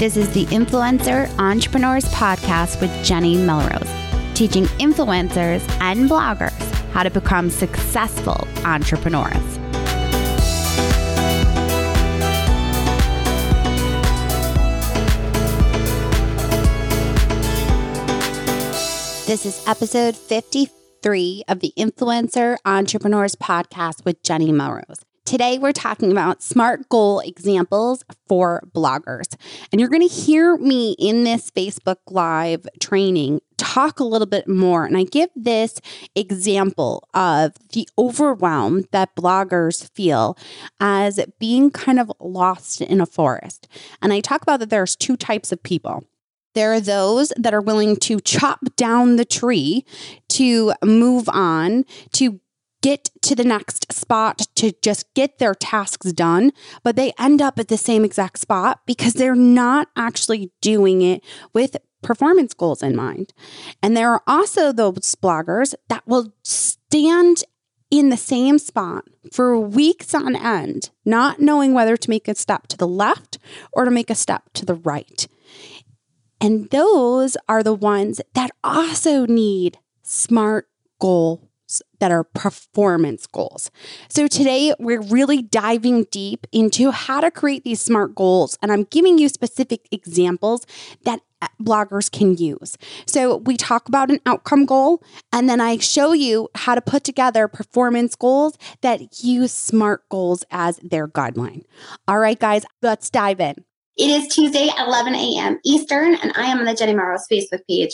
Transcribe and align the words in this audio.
This 0.00 0.16
is 0.16 0.32
the 0.32 0.46
Influencer 0.46 1.28
Entrepreneurs 1.38 2.06
Podcast 2.06 2.80
with 2.80 2.90
Jenny 3.04 3.36
Melrose, 3.36 3.86
teaching 4.32 4.64
influencers 4.78 5.60
and 5.78 6.08
bloggers 6.08 6.58
how 6.92 7.02
to 7.02 7.10
become 7.10 7.50
successful 7.50 8.48
entrepreneurs. 8.64 9.58
This 19.26 19.44
is 19.44 19.62
episode 19.66 20.16
53 20.16 21.44
of 21.46 21.60
the 21.60 21.74
Influencer 21.76 22.56
Entrepreneurs 22.64 23.36
Podcast 23.36 24.06
with 24.06 24.22
Jenny 24.22 24.50
Melrose. 24.50 25.04
Today, 25.30 25.60
we're 25.60 25.70
talking 25.70 26.10
about 26.10 26.42
SMART 26.42 26.88
goal 26.88 27.20
examples 27.20 28.02
for 28.26 28.64
bloggers. 28.74 29.32
And 29.70 29.80
you're 29.80 29.88
going 29.88 30.08
to 30.08 30.12
hear 30.12 30.56
me 30.56 30.96
in 30.98 31.22
this 31.22 31.52
Facebook 31.52 31.98
Live 32.08 32.66
training 32.80 33.40
talk 33.56 34.00
a 34.00 34.04
little 34.04 34.26
bit 34.26 34.48
more. 34.48 34.84
And 34.84 34.96
I 34.96 35.04
give 35.04 35.28
this 35.36 35.80
example 36.16 37.08
of 37.14 37.52
the 37.72 37.88
overwhelm 37.96 38.86
that 38.90 39.14
bloggers 39.14 39.88
feel 39.94 40.36
as 40.80 41.20
being 41.38 41.70
kind 41.70 42.00
of 42.00 42.10
lost 42.18 42.80
in 42.80 43.00
a 43.00 43.06
forest. 43.06 43.68
And 44.02 44.12
I 44.12 44.18
talk 44.18 44.42
about 44.42 44.58
that 44.58 44.70
there's 44.70 44.96
two 44.96 45.16
types 45.16 45.52
of 45.52 45.62
people. 45.62 46.02
There 46.56 46.72
are 46.72 46.80
those 46.80 47.32
that 47.36 47.54
are 47.54 47.60
willing 47.60 47.94
to 47.98 48.18
chop 48.18 48.58
down 48.74 49.14
the 49.14 49.24
tree 49.24 49.84
to 50.30 50.72
move 50.82 51.28
on, 51.28 51.84
to 52.14 52.40
get 52.82 53.10
to 53.22 53.34
the 53.34 53.44
next 53.44 53.92
spot 53.92 54.46
to 54.56 54.72
just 54.82 55.12
get 55.14 55.38
their 55.38 55.54
tasks 55.54 56.12
done, 56.12 56.52
but 56.82 56.96
they 56.96 57.12
end 57.18 57.42
up 57.42 57.58
at 57.58 57.68
the 57.68 57.76
same 57.76 58.04
exact 58.04 58.38
spot 58.38 58.80
because 58.86 59.14
they're 59.14 59.34
not 59.34 59.88
actually 59.96 60.50
doing 60.60 61.02
it 61.02 61.22
with 61.52 61.76
performance 62.02 62.54
goals 62.54 62.82
in 62.82 62.96
mind. 62.96 63.32
And 63.82 63.96
there 63.96 64.10
are 64.10 64.22
also 64.26 64.72
those 64.72 65.14
bloggers 65.14 65.74
that 65.88 66.06
will 66.06 66.32
stand 66.42 67.44
in 67.90 68.08
the 68.08 68.16
same 68.16 68.58
spot 68.58 69.04
for 69.32 69.58
weeks 69.58 70.14
on 70.14 70.36
end, 70.36 70.90
not 71.04 71.40
knowing 71.40 71.74
whether 71.74 71.96
to 71.96 72.10
make 72.10 72.28
a 72.28 72.34
step 72.34 72.68
to 72.68 72.76
the 72.76 72.86
left 72.86 73.38
or 73.72 73.84
to 73.84 73.90
make 73.90 74.10
a 74.10 74.14
step 74.14 74.44
to 74.54 74.64
the 74.64 74.76
right. 74.76 75.26
And 76.40 76.70
those 76.70 77.36
are 77.48 77.62
the 77.62 77.74
ones 77.74 78.20
that 78.34 78.50
also 78.64 79.26
need 79.26 79.78
smart 80.02 80.68
goal 81.00 81.49
that 81.98 82.10
are 82.10 82.24
performance 82.24 83.26
goals. 83.26 83.70
So 84.08 84.26
today 84.26 84.74
we're 84.78 85.02
really 85.02 85.42
diving 85.42 86.04
deep 86.10 86.46
into 86.52 86.90
how 86.90 87.20
to 87.20 87.30
create 87.30 87.64
these 87.64 87.80
smart 87.80 88.14
goals. 88.14 88.58
And 88.62 88.72
I'm 88.72 88.84
giving 88.84 89.18
you 89.18 89.28
specific 89.28 89.86
examples 89.92 90.66
that 91.04 91.20
uh, 91.42 91.48
bloggers 91.62 92.10
can 92.10 92.36
use. 92.36 92.76
So 93.06 93.38
we 93.38 93.56
talk 93.56 93.88
about 93.88 94.10
an 94.10 94.20
outcome 94.26 94.66
goal, 94.66 95.02
and 95.32 95.48
then 95.48 95.60
I 95.60 95.78
show 95.78 96.12
you 96.12 96.48
how 96.54 96.74
to 96.74 96.82
put 96.82 97.02
together 97.02 97.48
performance 97.48 98.14
goals 98.14 98.58
that 98.82 99.22
use 99.22 99.52
SMART 99.52 100.06
goals 100.10 100.44
as 100.50 100.78
their 100.82 101.08
guideline. 101.08 101.62
All 102.06 102.18
right, 102.18 102.38
guys, 102.38 102.66
let's 102.82 103.08
dive 103.08 103.40
in. 103.40 103.64
It 103.96 104.08
is 104.08 104.28
Tuesday, 104.28 104.70
11 104.78 105.14
a.m. 105.14 105.58
Eastern, 105.64 106.14
and 106.14 106.32
I 106.34 106.46
am 106.46 106.58
on 106.58 106.64
the 106.64 106.74
Jenny 106.74 106.94
Melrose 106.94 107.26
Facebook 107.30 107.60
page, 107.68 107.90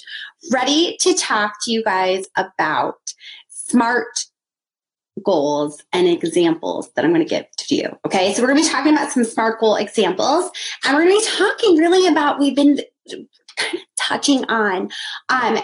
ready 0.53 0.97
to 1.01 1.15
talk 1.15 1.55
to 1.65 1.73
you 1.73 1.83
guys 1.83 2.27
about 2.37 3.01
smart 3.69 4.06
goals 5.24 5.83
and 5.92 6.07
examples 6.07 6.91
that 6.92 7.05
I'm 7.05 7.13
going 7.13 7.24
to 7.24 7.29
give 7.29 7.46
to 7.57 7.74
you. 7.74 7.98
Okay. 8.05 8.35
So 8.35 8.42
we're 8.42 8.48
going 8.48 8.63
to 8.63 8.68
be 8.68 8.73
talking 8.73 8.92
about 8.92 9.11
some 9.11 9.24
SMART 9.24 9.58
goal 9.61 9.77
examples 9.77 10.51
and 10.85 10.95
we're 10.95 11.05
going 11.05 11.18
to 11.18 11.24
be 11.24 11.36
talking 11.36 11.77
really 11.77 12.07
about, 12.07 12.39
we've 12.39 12.55
been 12.55 12.80
kind 13.08 13.74
of 13.74 13.80
touching 13.98 14.45
on 14.45 14.91
um, 15.29 15.58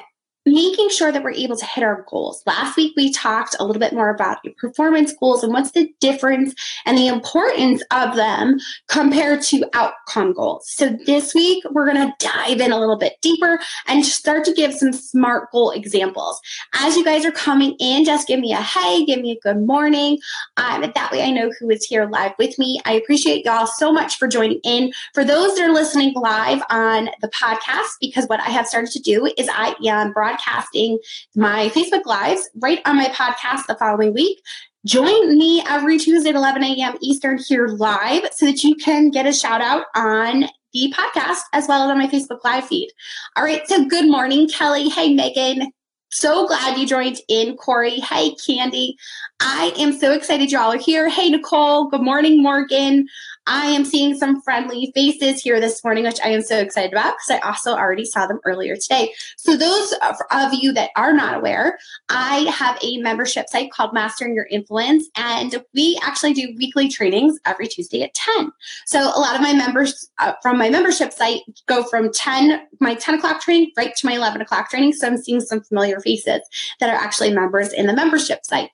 making 0.53 0.91
sure 0.91 1.11
that 1.11 1.23
we're 1.23 1.33
able 1.33 1.57
to 1.57 1.65
hit 1.65 1.83
our 1.83 2.05
goals. 2.09 2.43
Last 2.47 2.77
week, 2.77 2.93
we 2.97 3.13
talked 3.13 3.57
a 3.59 3.65
little 3.65 3.81
bit 3.81 3.93
more 3.93 4.11
about 4.11 4.39
your 4.45 4.55
performance 4.55 5.13
goals 5.19 5.43
and 5.43 5.53
what's 5.53 5.73
the 5.73 5.93
difference 6.01 6.55
and 6.85 6.99
the 6.99 7.07
importance 7.07 7.83
of 7.91 8.17
them 8.17 8.59
compared 8.89 9.43
to 9.43 9.65
outcome 9.73 10.33
goals. 10.33 10.71
So, 10.71 10.97
this 11.07 11.35
week, 11.35 11.65
we're 11.71 11.87
going 11.87 12.07
to 12.07 12.15
dive 12.19 12.61
in 12.61 12.73
a 12.73 12.79
little 12.79 12.99
bit 12.99 13.15
deeper 13.23 13.59
and 13.87 14.05
start 14.05 14.45
to 14.45 14.53
give 14.53 14.75
some 14.75 14.93
SMART 14.93 15.51
goal 15.51 15.71
examples. 15.71 16.41
As 16.75 16.97
you 16.97 17.05
guys 17.05 17.25
are 17.25 17.33
coming 17.33 17.75
in, 17.81 18.05
just 18.05 18.29
give 18.29 18.41
me 18.41 18.53
a 18.53 18.61
hey, 18.61 19.05
give 19.05 19.21
me 19.21 19.33
a 19.33 19.41
good 19.41 19.67
morning. 19.67 20.19
Um, 20.57 20.83
that 20.95 21.13
way, 21.13 21.23
I 21.23 21.31
know 21.31 21.51
who 21.59 21.71
is 21.71 21.85
here 21.85 22.07
live 22.07 22.33
with 22.39 22.59
me. 22.59 22.81
I 22.85 22.93
appreciate 22.93 23.45
y'all 23.45 23.67
so 23.67 23.93
much 23.93 24.19
for 24.19 24.29
joining 24.29 24.61
in. 24.65 24.93
For 25.15 25.25
those 25.25 25.55
that 25.55 25.69
are 25.69 25.73
listening 25.73 26.13
live 26.15 26.63
on 26.71 27.09
the 27.21 27.29
podcast, 27.29 27.97
because 28.01 28.27
what 28.27 28.41
I 28.41 28.51
have 28.51 28.67
started 28.67 28.91
to 28.93 29.01
do 29.01 29.33
is 29.39 29.49
I 29.51 29.75
am 29.87 30.13
broadcasting 30.13 30.42
broadcasting 30.43 30.99
my 31.35 31.69
Facebook 31.71 32.07
Lives 32.07 32.49
right 32.57 32.81
on 32.85 32.97
my 32.97 33.07
podcast 33.07 33.67
the 33.67 33.77
following 33.77 34.15
week. 34.15 34.43
Join 34.85 35.39
me 35.39 35.63
every 35.69 35.99
Tuesday 35.99 36.31
at 36.31 36.35
11 36.35 36.65
a.m. 36.65 36.97
Eastern 37.01 37.39
here 37.39 37.69
live 37.69 38.25
so 38.33 38.47
that 38.47 38.65
you 38.65 38.75
can 38.75 39.11
get 39.11 39.27
a 39.27 39.33
shout 39.33 39.61
out 39.61 39.87
on 39.95 40.47
the 40.73 40.93
podcast 40.97 41.41
as 41.53 41.69
well 41.69 41.85
as 41.85 41.91
on 41.91 41.99
my 41.99 42.09
Facebook 42.09 42.43
Live 42.45 42.67
feed. 42.67 42.91
All 43.37 43.45
right, 43.45 43.67
so 43.69 43.85
good 43.85 44.11
morning, 44.11 44.49
Kelly. 44.49 44.89
Hey, 44.89 45.15
Megan. 45.15 45.71
So 46.11 46.47
glad 46.47 46.79
you 46.79 46.87
joined 46.87 47.19
in, 47.29 47.57
Corey. 47.57 48.01
Hey, 48.01 48.35
Candy. 48.47 48.97
I 49.41 49.73
am 49.79 49.93
so 49.93 50.13
excited 50.13 50.51
y'all 50.51 50.73
are 50.73 50.79
here. 50.79 51.09
Hey, 51.09 51.31
Nicole. 51.31 51.89
Good 51.89 52.03
morning, 52.03 52.43
Morgan. 52.43 53.07
I 53.47 53.67
am 53.67 53.85
seeing 53.85 54.17
some 54.17 54.41
friendly 54.43 54.93
faces 54.95 55.43
here 55.43 55.61
this 55.61 55.83
morning, 55.83 56.05
which 56.05 56.21
I 56.23 56.29
am 56.29 56.43
so 56.43 56.59
excited 56.59 56.93
about 56.93 57.15
because 57.15 57.43
I 57.43 57.47
also 57.47 57.73
already 57.73 58.05
saw 58.05 58.27
them 58.27 58.39
earlier 58.45 58.77
today. 58.77 59.13
So, 59.37 59.57
those 59.57 59.95
of 60.31 60.55
you 60.55 60.73
that 60.75 60.91
are 60.97 61.13
not 61.13 61.37
aware, 61.37 61.79
I 62.09 62.51
have 62.57 62.79
a 62.83 62.99
membership 62.99 63.49
site 63.49 63.73
called 63.73 63.93
Mastering 63.93 64.35
Your 64.35 64.47
Influence, 64.51 65.09
and 65.17 65.63
we 65.75 65.99
actually 66.03 66.35
do 66.35 66.55
weekly 66.57 66.89
trainings 66.89 67.39
every 67.45 67.67
Tuesday 67.67 68.03
at 68.03 68.15
10. 68.15 68.53
So, 68.87 69.01
a 69.01 69.19
lot 69.19 69.35
of 69.35 69.41
my 69.41 69.53
members 69.53 70.11
uh, 70.19 70.35
from 70.41 70.57
my 70.57 70.71
membership 70.71 71.13
site 71.13 71.43
go 71.67 71.83
from 71.83 72.13
10, 72.13 72.67
my 72.81 72.95
10 72.95 73.17
o'clock 73.17 73.41
training, 73.41 73.73
right 73.77 73.95
to 73.97 74.07
my 74.07 74.15
11 74.15 74.41
o'clock 74.41 74.71
training. 74.71 74.93
So, 74.93 75.09
I'm 75.09 75.17
seeing 75.17 75.41
some 75.41 75.63
familiar 75.63 76.01
faces 76.01 76.41
that 76.79 76.91
are 76.91 76.97
actually 76.97 77.33
members 77.33 77.73
in 77.73 77.87
the 77.87 77.93
membership 77.93 78.45
site. 78.45 78.71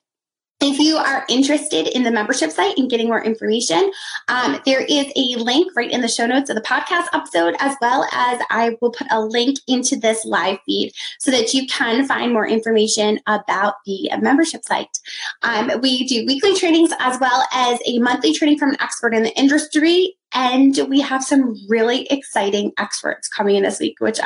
If 0.61 0.77
you 0.77 0.97
are 0.97 1.25
interested 1.29 1.87
in 1.87 2.03
the 2.03 2.11
membership 2.11 2.51
site 2.51 2.77
and 2.77 2.89
getting 2.89 3.07
more 3.07 3.23
information, 3.23 3.93
um, 4.27 4.59
there 4.65 4.81
is 4.81 5.05
a 5.15 5.35
link 5.41 5.71
right 5.73 5.89
in 5.89 6.01
the 6.01 6.09
show 6.09 6.25
notes 6.25 6.49
of 6.49 6.57
the 6.57 6.61
podcast 6.61 7.05
episode, 7.13 7.55
as 7.59 7.77
well 7.79 8.05
as 8.11 8.41
I 8.49 8.75
will 8.81 8.91
put 8.91 9.07
a 9.09 9.21
link 9.21 9.57
into 9.69 9.95
this 9.95 10.25
live 10.25 10.59
feed 10.65 10.91
so 11.17 11.31
that 11.31 11.53
you 11.53 11.65
can 11.67 12.05
find 12.05 12.33
more 12.33 12.45
information 12.45 13.21
about 13.25 13.75
the 13.85 14.11
membership 14.19 14.65
site. 14.65 14.99
Um, 15.43 15.71
we 15.81 16.05
do 16.05 16.25
weekly 16.25 16.53
trainings 16.55 16.91
as 16.99 17.17
well 17.21 17.45
as 17.53 17.79
a 17.85 17.99
monthly 17.99 18.33
training 18.33 18.59
from 18.59 18.71
an 18.71 18.81
expert 18.81 19.13
in 19.13 19.23
the 19.23 19.37
industry. 19.39 20.17
And 20.33 20.77
we 20.89 20.99
have 20.99 21.23
some 21.23 21.55
really 21.69 22.05
exciting 22.07 22.73
experts 22.77 23.29
coming 23.29 23.55
in 23.55 23.63
this 23.63 23.79
week, 23.79 23.95
which 23.99 24.19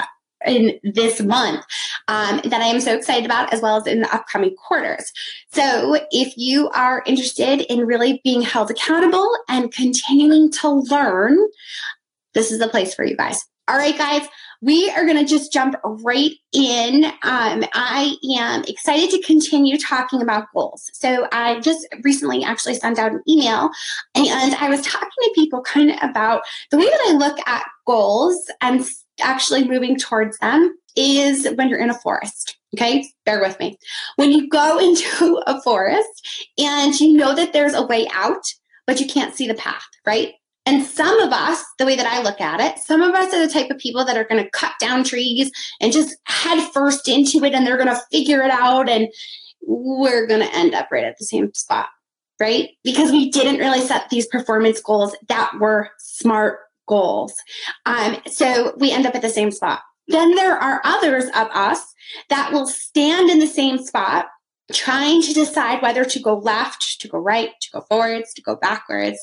in 0.45 0.79
this 0.83 1.21
month 1.21 1.65
um, 2.07 2.41
that 2.45 2.61
I 2.61 2.65
am 2.65 2.79
so 2.79 2.95
excited 2.95 3.25
about, 3.25 3.53
as 3.53 3.61
well 3.61 3.77
as 3.77 3.87
in 3.87 4.01
the 4.01 4.13
upcoming 4.13 4.55
quarters. 4.55 5.11
So, 5.51 5.97
if 6.11 6.33
you 6.37 6.69
are 6.69 7.03
interested 7.05 7.61
in 7.61 7.85
really 7.85 8.21
being 8.23 8.41
held 8.41 8.71
accountable 8.71 9.29
and 9.47 9.71
continuing 9.71 10.51
to 10.53 10.69
learn, 10.69 11.37
this 12.33 12.51
is 12.51 12.59
the 12.59 12.67
place 12.67 12.93
for 12.93 13.05
you 13.05 13.15
guys. 13.15 13.43
All 13.69 13.77
right, 13.77 13.97
guys, 13.97 14.27
we 14.61 14.89
are 14.89 15.05
going 15.05 15.17
to 15.17 15.25
just 15.25 15.53
jump 15.53 15.75
right 15.83 16.31
in. 16.51 17.05
Um, 17.05 17.63
I 17.73 18.15
am 18.37 18.63
excited 18.67 19.09
to 19.11 19.21
continue 19.21 19.77
talking 19.77 20.21
about 20.21 20.47
goals. 20.53 20.89
So, 20.93 21.27
I 21.31 21.59
just 21.61 21.87
recently 22.03 22.43
actually 22.43 22.75
sent 22.75 22.99
out 22.99 23.13
an 23.13 23.21
email 23.27 23.69
and 24.15 24.55
I 24.55 24.67
was 24.69 24.81
talking 24.81 25.09
to 25.09 25.31
people 25.35 25.61
kind 25.61 25.91
of 25.91 25.97
about 26.01 26.43
the 26.71 26.77
way 26.77 26.85
that 26.85 27.05
I 27.09 27.13
look 27.13 27.37
at 27.47 27.65
goals 27.85 28.49
and 28.61 28.85
actually 29.21 29.67
moving 29.67 29.97
towards 29.97 30.37
them 30.39 30.75
is 30.95 31.47
when 31.55 31.69
you're 31.69 31.79
in 31.79 31.89
a 31.89 31.99
forest. 31.99 32.57
Okay, 32.75 33.07
bear 33.25 33.39
with 33.39 33.59
me. 33.59 33.77
When 34.15 34.31
you 34.31 34.49
go 34.49 34.79
into 34.81 35.41
a 35.47 35.61
forest 35.61 36.49
and 36.57 36.99
you 36.99 37.13
know 37.13 37.35
that 37.35 37.53
there's 37.53 37.73
a 37.73 37.85
way 37.85 38.07
out, 38.13 38.43
but 38.87 38.99
you 38.99 39.07
can't 39.07 39.35
see 39.35 39.47
the 39.47 39.53
path, 39.53 39.85
right? 40.05 40.33
And 40.65 40.85
some 40.85 41.19
of 41.19 41.33
us, 41.33 41.61
the 41.77 41.85
way 41.85 41.95
that 41.97 42.05
I 42.05 42.21
look 42.21 42.39
at 42.39 42.61
it, 42.61 42.79
some 42.79 43.01
of 43.01 43.13
us 43.13 43.33
are 43.33 43.45
the 43.45 43.51
type 43.51 43.69
of 43.69 43.77
people 43.77 44.05
that 44.05 44.15
are 44.15 44.23
going 44.23 44.41
to 44.41 44.49
cut 44.51 44.71
down 44.79 45.03
trees 45.03 45.51
and 45.81 45.91
just 45.91 46.15
head 46.25 46.65
first 46.71 47.09
into 47.09 47.43
it 47.43 47.53
and 47.53 47.67
they're 47.67 47.77
going 47.77 47.89
to 47.89 48.01
figure 48.11 48.41
it 48.41 48.51
out 48.51 48.87
and 48.87 49.09
we're 49.65 50.25
going 50.25 50.39
to 50.39 50.55
end 50.55 50.73
up 50.73 50.87
right 50.89 51.03
at 51.03 51.17
the 51.17 51.25
same 51.25 51.53
spot, 51.53 51.87
right? 52.39 52.69
Because 52.83 53.11
we 53.11 53.29
didn't 53.29 53.59
really 53.59 53.81
set 53.81 54.09
these 54.09 54.25
performance 54.27 54.79
goals 54.79 55.15
that 55.27 55.51
were 55.59 55.89
smart 55.99 56.59
goals. 56.87 57.33
Um, 57.85 58.17
so 58.27 58.73
we 58.77 58.91
end 58.91 59.05
up 59.05 59.15
at 59.15 59.21
the 59.21 59.29
same 59.29 59.51
spot. 59.51 59.81
Then 60.07 60.35
there 60.35 60.57
are 60.57 60.81
others 60.83 61.25
of 61.35 61.47
us 61.53 61.93
that 62.29 62.51
will 62.51 62.67
stand 62.67 63.29
in 63.29 63.39
the 63.39 63.47
same 63.47 63.77
spot, 63.77 64.25
trying 64.71 65.21
to 65.21 65.33
decide 65.33 65.81
whether 65.81 66.03
to 66.03 66.19
go 66.19 66.37
left, 66.37 66.99
to 67.01 67.07
go 67.07 67.17
right, 67.17 67.51
to 67.61 67.69
go 67.71 67.81
forwards, 67.81 68.33
to 68.33 68.41
go 68.41 68.55
backwards 68.55 69.19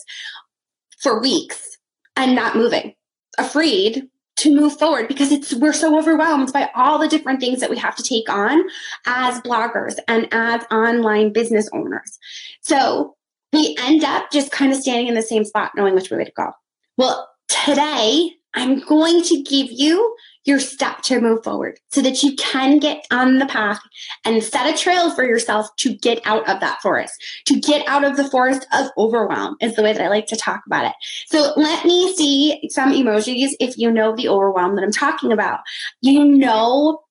for 0.99 1.21
weeks 1.21 1.79
and 2.17 2.35
not 2.35 2.57
moving. 2.57 2.95
afraid 3.39 4.09
to 4.37 4.55
move 4.55 4.79
forward 4.79 5.07
because 5.07 5.31
it's 5.31 5.53
we're 5.55 5.73
so 5.73 5.99
overwhelmed 5.99 6.51
by 6.53 6.71
all 6.75 6.99
the 6.99 7.09
different 7.09 7.41
things 7.41 7.61
that 7.61 7.69
we 7.69 7.77
have 7.77 7.95
to 7.95 8.03
take 8.03 8.29
on 8.31 8.63
as 9.07 9.39
bloggers 9.43 9.97
and 10.09 10.27
as 10.33 10.65
online 10.71 11.31
business 11.31 11.69
owners. 11.75 12.19
So 12.63 13.17
we 13.53 13.77
end 13.81 14.03
up 14.03 14.31
just 14.31 14.51
kind 14.51 14.73
of 14.73 14.79
standing 14.79 15.09
in 15.09 15.15
the 15.15 15.23
same 15.23 15.45
spot, 15.45 15.73
knowing 15.77 15.95
which 15.95 16.11
way 16.11 16.25
to 16.25 16.33
go. 16.33 16.53
Well, 16.97 17.29
today 17.51 18.31
I'm 18.55 18.81
going 18.81 19.23
to 19.25 19.43
give 19.43 19.69
you 19.71 20.17
your 20.45 20.59
step 20.59 21.03
to 21.03 21.21
move 21.21 21.45
forward 21.45 21.79
so 21.91 22.01
that 22.01 22.23
you 22.23 22.35
can 22.37 22.79
get 22.79 23.07
on 23.11 23.39
the 23.39 23.47
path 23.47 23.81
and 24.25 24.43
set 24.43 24.73
a 24.73 24.77
trail 24.77 25.15
for 25.15 25.25
yourself 25.25 25.69
to 25.77 25.95
get 25.95 26.21
out 26.25 26.49
of 26.49 26.61
that 26.61 26.81
forest, 26.81 27.23
to 27.45 27.61
get 27.61 27.87
out 27.87 28.05
of 28.05 28.17
the 28.17 28.29
forest 28.31 28.67
of 28.73 28.89
overwhelm, 28.97 29.57
is 29.61 29.77
the 29.77 29.83
way 29.83 29.93
that 29.93 30.03
I 30.03 30.09
like 30.09 30.27
to 30.29 30.37
talk 30.37 30.63
about 30.67 30.87
it. 30.87 30.93
So 31.27 31.53
let 31.57 31.85
me 31.85 32.13
see 32.15 32.69
some 32.71 32.93
emojis 32.93 33.51
if 33.61 33.77
you 33.77 33.91
know 33.91 34.17
the 34.17 34.29
overwhelm 34.29 34.77
that 34.77 34.83
I'm 34.83 34.93
talking 34.93 35.31
about. 35.31 35.61
You 36.01 36.25
know 36.25 37.03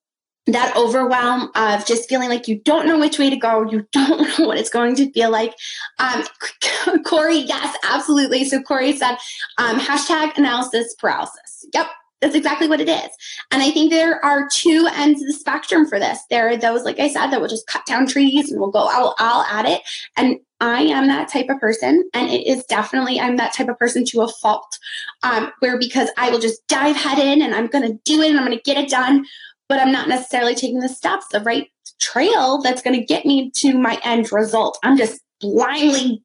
that 0.46 0.74
overwhelm 0.76 1.50
of 1.54 1.86
just 1.86 2.08
feeling 2.08 2.28
like 2.28 2.48
you 2.48 2.60
don't 2.64 2.86
know 2.86 2.98
which 2.98 3.18
way 3.18 3.30
to 3.30 3.36
go, 3.36 3.68
you 3.70 3.86
don't 3.92 4.20
know 4.38 4.46
what 4.46 4.58
it's 4.58 4.70
going 4.70 4.96
to 4.96 5.10
feel 5.12 5.30
like. 5.30 5.54
Um, 5.98 6.24
Corey, 7.04 7.38
yes, 7.38 7.76
absolutely. 7.84 8.44
So 8.44 8.62
Corey 8.62 8.92
said, 8.96 9.16
um, 9.58 9.78
hashtag 9.78 10.36
analysis 10.36 10.94
paralysis. 10.98 11.66
Yep, 11.74 11.86
that's 12.20 12.34
exactly 12.34 12.68
what 12.68 12.80
it 12.80 12.88
is. 12.88 13.10
And 13.50 13.62
I 13.62 13.70
think 13.70 13.90
there 13.90 14.22
are 14.24 14.48
two 14.50 14.88
ends 14.94 15.22
of 15.22 15.28
the 15.28 15.34
spectrum 15.34 15.86
for 15.86 15.98
this. 15.98 16.18
There 16.30 16.48
are 16.48 16.56
those, 16.56 16.84
like 16.84 16.98
I 16.98 17.08
said, 17.08 17.28
that 17.28 17.40
will 17.40 17.48
just 17.48 17.66
cut 17.66 17.86
down 17.86 18.06
trees 18.06 18.50
and 18.50 18.60
will 18.60 18.70
go 18.70 18.90
all 19.18 19.42
at 19.44 19.66
it. 19.66 19.82
And 20.16 20.38
I 20.60 20.82
am 20.82 21.06
that 21.06 21.30
type 21.30 21.48
of 21.48 21.58
person. 21.58 22.08
And 22.12 22.28
it 22.28 22.46
is 22.46 22.64
definitely, 22.64 23.18
I'm 23.18 23.36
that 23.36 23.54
type 23.54 23.68
of 23.68 23.78
person 23.78 24.04
to 24.06 24.20
a 24.20 24.28
fault, 24.28 24.78
um, 25.22 25.50
where 25.60 25.78
because 25.78 26.10
I 26.18 26.30
will 26.30 26.38
just 26.38 26.66
dive 26.68 26.96
head 26.96 27.18
in 27.18 27.40
and 27.40 27.54
I'm 27.54 27.68
going 27.68 27.86
to 27.86 27.98
do 28.04 28.20
it 28.20 28.28
and 28.28 28.38
I'm 28.38 28.44
going 28.44 28.58
to 28.58 28.62
get 28.62 28.76
it 28.76 28.90
done. 28.90 29.24
But 29.70 29.78
I'm 29.78 29.92
not 29.92 30.08
necessarily 30.08 30.54
taking 30.54 30.80
the 30.80 30.88
steps, 30.88 31.28
the 31.28 31.40
right 31.40 31.68
trail 32.00 32.60
that's 32.60 32.82
going 32.82 32.98
to 32.98 33.04
get 33.04 33.24
me 33.24 33.50
to 33.52 33.78
my 33.78 33.98
end 34.04 34.32
result. 34.32 34.78
I'm 34.82 34.98
just 34.98 35.22
blindly 35.40 36.22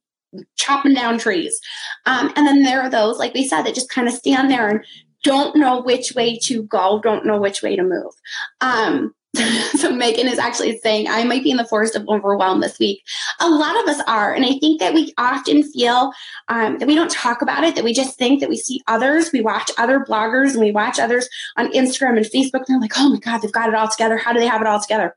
chopping 0.58 0.96
down 0.96 1.20
trees. 1.20 1.60
Um, 2.08 2.34
and 2.36 2.48
then 2.48 2.64
there 2.64 2.82
are 2.82 2.90
those, 2.90 3.20
like 3.20 3.34
we 3.34 3.48
said, 3.48 3.62
that 3.62 3.76
just 3.76 3.90
kind 3.90 4.08
of 4.08 4.14
stand 4.14 4.50
there 4.50 4.68
and 4.68 4.84
don't 5.24 5.56
know 5.56 5.82
which 5.82 6.14
way 6.14 6.38
to 6.40 6.64
go, 6.64 7.00
don't 7.02 7.26
know 7.26 7.40
which 7.40 7.62
way 7.62 7.76
to 7.76 7.84
move. 7.84 8.12
Um, 8.62 9.14
so 9.78 9.92
Megan 9.92 10.28
is 10.28 10.40
actually 10.40 10.78
saying, 10.80 11.08
I 11.08 11.24
might 11.24 11.44
be 11.44 11.52
in 11.52 11.58
the 11.58 11.66
forest 11.66 11.96
of 11.96 12.08
overwhelm 12.08 12.62
this 12.62 12.80
week. 12.80 13.04
A 13.40 13.50
lot 13.50 13.80
of 13.82 13.88
us 13.88 14.02
are. 14.08 14.34
And 14.34 14.46
I 14.46 14.58
think 14.60 14.80
that 14.80 14.94
we 14.94 15.14
often 15.18 15.64
feel 15.64 16.12
um, 16.48 16.78
that 16.80 16.88
we 16.88 16.96
don't 16.96 17.12
talk 17.12 17.42
about 17.42 17.64
it, 17.64 17.76
that 17.76 17.84
we 17.84 17.94
just 17.94 18.18
think 18.18 18.40
that 18.40 18.50
we 18.50 18.58
see 18.58 18.82
others, 18.88 19.32
we 19.32 19.42
watch 19.42 19.72
other 19.78 20.00
bloggers 20.00 20.52
and 20.52 20.62
we 20.62 20.72
watch 20.72 21.00
others 21.00 21.28
on 21.58 21.72
Instagram 21.72 22.18
and 22.18 22.26
Facebook. 22.26 22.66
And 22.68 22.68
they're 22.68 22.80
like, 22.80 22.98
oh 22.98 23.10
my 23.10 23.20
God, 23.20 23.40
they've 23.40 23.52
got 23.52 23.70
it 23.70 23.76
all 23.76 23.90
together. 23.90 24.18
How 24.18 24.34
do 24.34 24.40
they 24.40 24.48
have 24.48 24.62
it 24.62 24.68
all 24.68 24.80
together? 24.80 25.16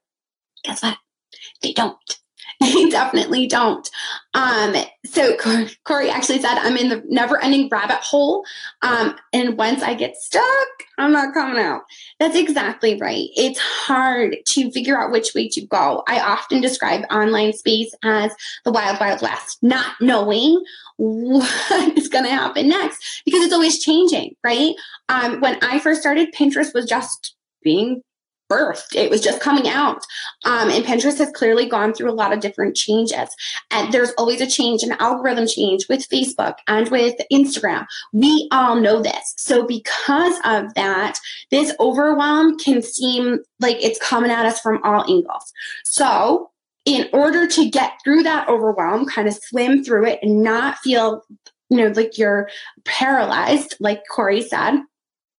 Guess 0.64 0.82
what? 0.82 0.98
They 1.62 1.72
don't. 1.72 1.96
They 2.68 2.88
definitely 2.88 3.46
don't. 3.46 3.88
Um, 4.34 4.74
so 5.04 5.36
Corey 5.84 6.10
actually 6.10 6.40
said, 6.40 6.58
I'm 6.58 6.76
in 6.76 6.88
the 6.88 7.02
never 7.08 7.42
ending 7.42 7.68
rabbit 7.70 7.98
hole. 7.98 8.44
Um, 8.82 9.14
and 9.32 9.56
once 9.56 9.82
I 9.82 9.94
get 9.94 10.16
stuck, 10.16 10.68
I'm 10.98 11.12
not 11.12 11.34
coming 11.34 11.62
out. 11.62 11.82
That's 12.18 12.36
exactly 12.36 13.00
right. 13.00 13.28
It's 13.36 13.60
hard 13.60 14.38
to 14.44 14.70
figure 14.72 15.00
out 15.00 15.12
which 15.12 15.34
way 15.34 15.48
to 15.50 15.64
go. 15.66 16.02
I 16.08 16.18
often 16.20 16.60
describe 16.60 17.04
online 17.12 17.52
space 17.52 17.94
as 18.02 18.32
the 18.64 18.72
wild, 18.72 18.98
wild 18.98 19.22
west, 19.22 19.58
not 19.62 19.94
knowing 20.00 20.62
what 20.96 21.48
is 21.96 22.08
going 22.08 22.24
to 22.24 22.30
happen 22.30 22.68
next 22.68 23.22
because 23.24 23.44
it's 23.44 23.54
always 23.54 23.82
changing, 23.82 24.34
right? 24.42 24.74
Um, 25.08 25.40
when 25.40 25.58
I 25.62 25.78
first 25.78 26.00
started, 26.00 26.34
Pinterest 26.34 26.74
was 26.74 26.86
just 26.86 27.36
being 27.62 28.02
birthed. 28.48 28.94
It 28.94 29.10
was 29.10 29.20
just 29.20 29.40
coming 29.40 29.68
out. 29.68 30.04
Um, 30.44 30.70
and 30.70 30.84
Pinterest 30.84 31.18
has 31.18 31.30
clearly 31.32 31.66
gone 31.66 31.92
through 31.92 32.10
a 32.10 32.12
lot 32.12 32.32
of 32.32 32.40
different 32.40 32.76
changes. 32.76 33.28
And 33.70 33.92
there's 33.92 34.12
always 34.12 34.40
a 34.40 34.46
change, 34.46 34.82
an 34.82 34.92
algorithm 34.98 35.46
change 35.46 35.86
with 35.88 36.08
Facebook 36.08 36.54
and 36.66 36.90
with 36.90 37.16
Instagram. 37.32 37.86
We 38.12 38.48
all 38.52 38.76
know 38.76 39.02
this. 39.02 39.34
So 39.36 39.66
because 39.66 40.36
of 40.44 40.72
that, 40.74 41.18
this 41.50 41.74
overwhelm 41.80 42.58
can 42.58 42.82
seem 42.82 43.40
like 43.60 43.76
it's 43.80 44.00
coming 44.00 44.30
at 44.30 44.46
us 44.46 44.60
from 44.60 44.80
all 44.82 45.02
angles. 45.02 45.52
So 45.84 46.50
in 46.84 47.08
order 47.12 47.46
to 47.46 47.68
get 47.68 47.92
through 48.02 48.22
that 48.22 48.48
overwhelm, 48.48 49.06
kind 49.06 49.28
of 49.28 49.34
swim 49.34 49.84
through 49.84 50.06
it 50.06 50.18
and 50.22 50.42
not 50.42 50.78
feel, 50.78 51.22
you 51.68 51.76
know, 51.76 51.88
like 51.88 52.16
you're 52.16 52.48
paralyzed, 52.86 53.76
like 53.78 54.02
Corey 54.10 54.40
said, 54.40 54.80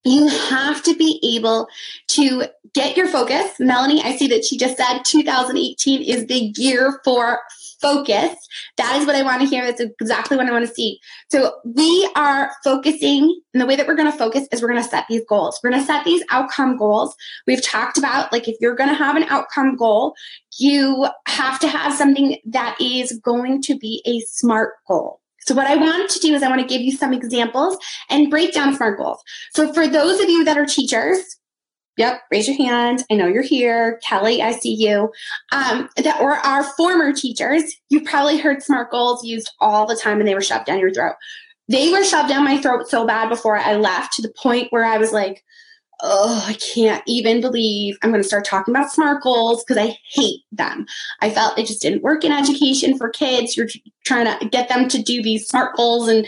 you 0.05 0.27
have 0.27 0.81
to 0.83 0.95
be 0.95 1.19
able 1.35 1.67
to 2.09 2.45
get 2.73 2.95
your 2.95 3.07
focus. 3.07 3.53
Melanie, 3.59 4.01
I 4.03 4.15
see 4.15 4.27
that 4.27 4.45
she 4.45 4.57
just 4.57 4.77
said 4.77 5.03
2018 5.03 6.01
is 6.01 6.25
the 6.27 6.53
year 6.55 6.99
for 7.03 7.39
focus. 7.81 8.35
That 8.77 8.97
is 8.99 9.05
what 9.05 9.15
I 9.15 9.23
want 9.23 9.41
to 9.41 9.47
hear. 9.47 9.65
That's 9.65 9.81
exactly 9.81 10.37
what 10.37 10.47
I 10.47 10.51
want 10.51 10.67
to 10.67 10.73
see. 10.73 10.99
So 11.29 11.53
we 11.63 12.09
are 12.15 12.51
focusing, 12.63 13.39
and 13.53 13.61
the 13.61 13.65
way 13.65 13.75
that 13.75 13.87
we're 13.87 13.95
going 13.95 14.11
to 14.11 14.17
focus 14.17 14.47
is 14.51 14.61
we're 14.61 14.69
going 14.69 14.83
to 14.83 14.89
set 14.89 15.05
these 15.09 15.23
goals. 15.27 15.59
We're 15.63 15.71
going 15.71 15.81
to 15.81 15.87
set 15.87 16.05
these 16.05 16.23
outcome 16.29 16.77
goals. 16.77 17.15
We've 17.47 17.63
talked 17.63 17.97
about 17.97 18.31
like 18.31 18.47
if 18.47 18.57
you're 18.59 18.75
going 18.75 18.89
to 18.89 18.95
have 18.95 19.15
an 19.15 19.23
outcome 19.23 19.75
goal, 19.75 20.13
you 20.57 21.07
have 21.27 21.59
to 21.59 21.67
have 21.67 21.93
something 21.93 22.37
that 22.45 22.75
is 22.81 23.17
going 23.23 23.61
to 23.63 23.77
be 23.77 24.01
a 24.05 24.19
SMART 24.21 24.73
goal. 24.87 25.18
So 25.45 25.55
what 25.55 25.67
I 25.67 25.75
want 25.75 26.09
to 26.11 26.19
do 26.19 26.33
is 26.33 26.43
I 26.43 26.49
want 26.49 26.61
to 26.61 26.67
give 26.67 26.81
you 26.81 26.91
some 26.91 27.13
examples 27.13 27.77
and 28.09 28.29
break 28.29 28.53
down 28.53 28.75
SMART 28.75 28.97
goals. 28.97 29.21
So 29.53 29.73
for 29.73 29.87
those 29.87 30.19
of 30.19 30.29
you 30.29 30.43
that 30.43 30.57
are 30.57 30.65
teachers, 30.65 31.19
yep, 31.97 32.21
raise 32.31 32.47
your 32.47 32.57
hand. 32.57 33.03
I 33.11 33.15
know 33.15 33.27
you're 33.27 33.43
here. 33.43 33.99
Kelly, 34.03 34.41
I 34.41 34.53
see 34.53 34.73
you. 34.73 35.11
Um, 35.51 35.89
that 35.97 36.21
or 36.21 36.33
our 36.33 36.63
former 36.63 37.13
teachers, 37.13 37.63
you 37.89 38.01
probably 38.01 38.37
heard 38.37 38.63
SMART 38.63 38.91
goals 38.91 39.23
used 39.23 39.51
all 39.59 39.85
the 39.85 39.95
time 39.95 40.19
and 40.19 40.27
they 40.27 40.35
were 40.35 40.41
shoved 40.41 40.65
down 40.65 40.79
your 40.79 40.93
throat. 40.93 41.15
They 41.67 41.91
were 41.91 42.03
shoved 42.03 42.29
down 42.29 42.45
my 42.45 42.57
throat 42.57 42.89
so 42.89 43.05
bad 43.05 43.29
before 43.29 43.55
I 43.55 43.75
left 43.75 44.13
to 44.13 44.21
the 44.21 44.33
point 44.41 44.71
where 44.71 44.85
I 44.85 44.97
was 44.97 45.11
like, 45.11 45.43
oh, 46.01 46.45
I 46.47 46.53
can't 46.53 47.03
even 47.05 47.41
believe 47.41 47.97
I'm 48.01 48.11
going 48.11 48.21
to 48.21 48.27
start 48.27 48.45
talking 48.45 48.73
about 48.73 48.91
SMART 48.91 49.21
goals 49.21 49.63
because 49.63 49.77
I 49.77 49.97
hate 50.11 50.41
them. 50.51 50.85
I 51.21 51.29
felt 51.29 51.57
it 51.57 51.67
just 51.67 51.81
didn't 51.81 52.03
work 52.03 52.23
in 52.23 52.31
education 52.31 52.97
for 52.97 53.09
kids. 53.09 53.57
You're 53.57 53.67
trying 54.05 54.39
to 54.39 54.49
get 54.49 54.69
them 54.69 54.87
to 54.89 55.01
do 55.01 55.21
these 55.21 55.47
SMART 55.47 55.75
goals 55.75 56.07
and 56.07 56.25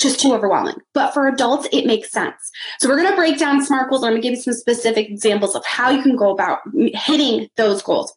just 0.00 0.20
too 0.20 0.34
overwhelming. 0.34 0.76
But 0.92 1.12
for 1.12 1.26
adults, 1.26 1.68
it 1.72 1.86
makes 1.86 2.10
sense. 2.10 2.50
So 2.80 2.88
we're 2.88 2.96
going 2.96 3.10
to 3.10 3.16
break 3.16 3.38
down 3.38 3.64
SMART 3.64 3.90
goals. 3.90 4.02
I'm 4.02 4.12
going 4.12 4.22
to 4.22 4.28
give 4.28 4.36
you 4.36 4.42
some 4.42 4.54
specific 4.54 5.08
examples 5.08 5.54
of 5.54 5.64
how 5.64 5.90
you 5.90 6.02
can 6.02 6.16
go 6.16 6.30
about 6.30 6.60
hitting 6.94 7.48
those 7.56 7.82
goals. 7.82 8.15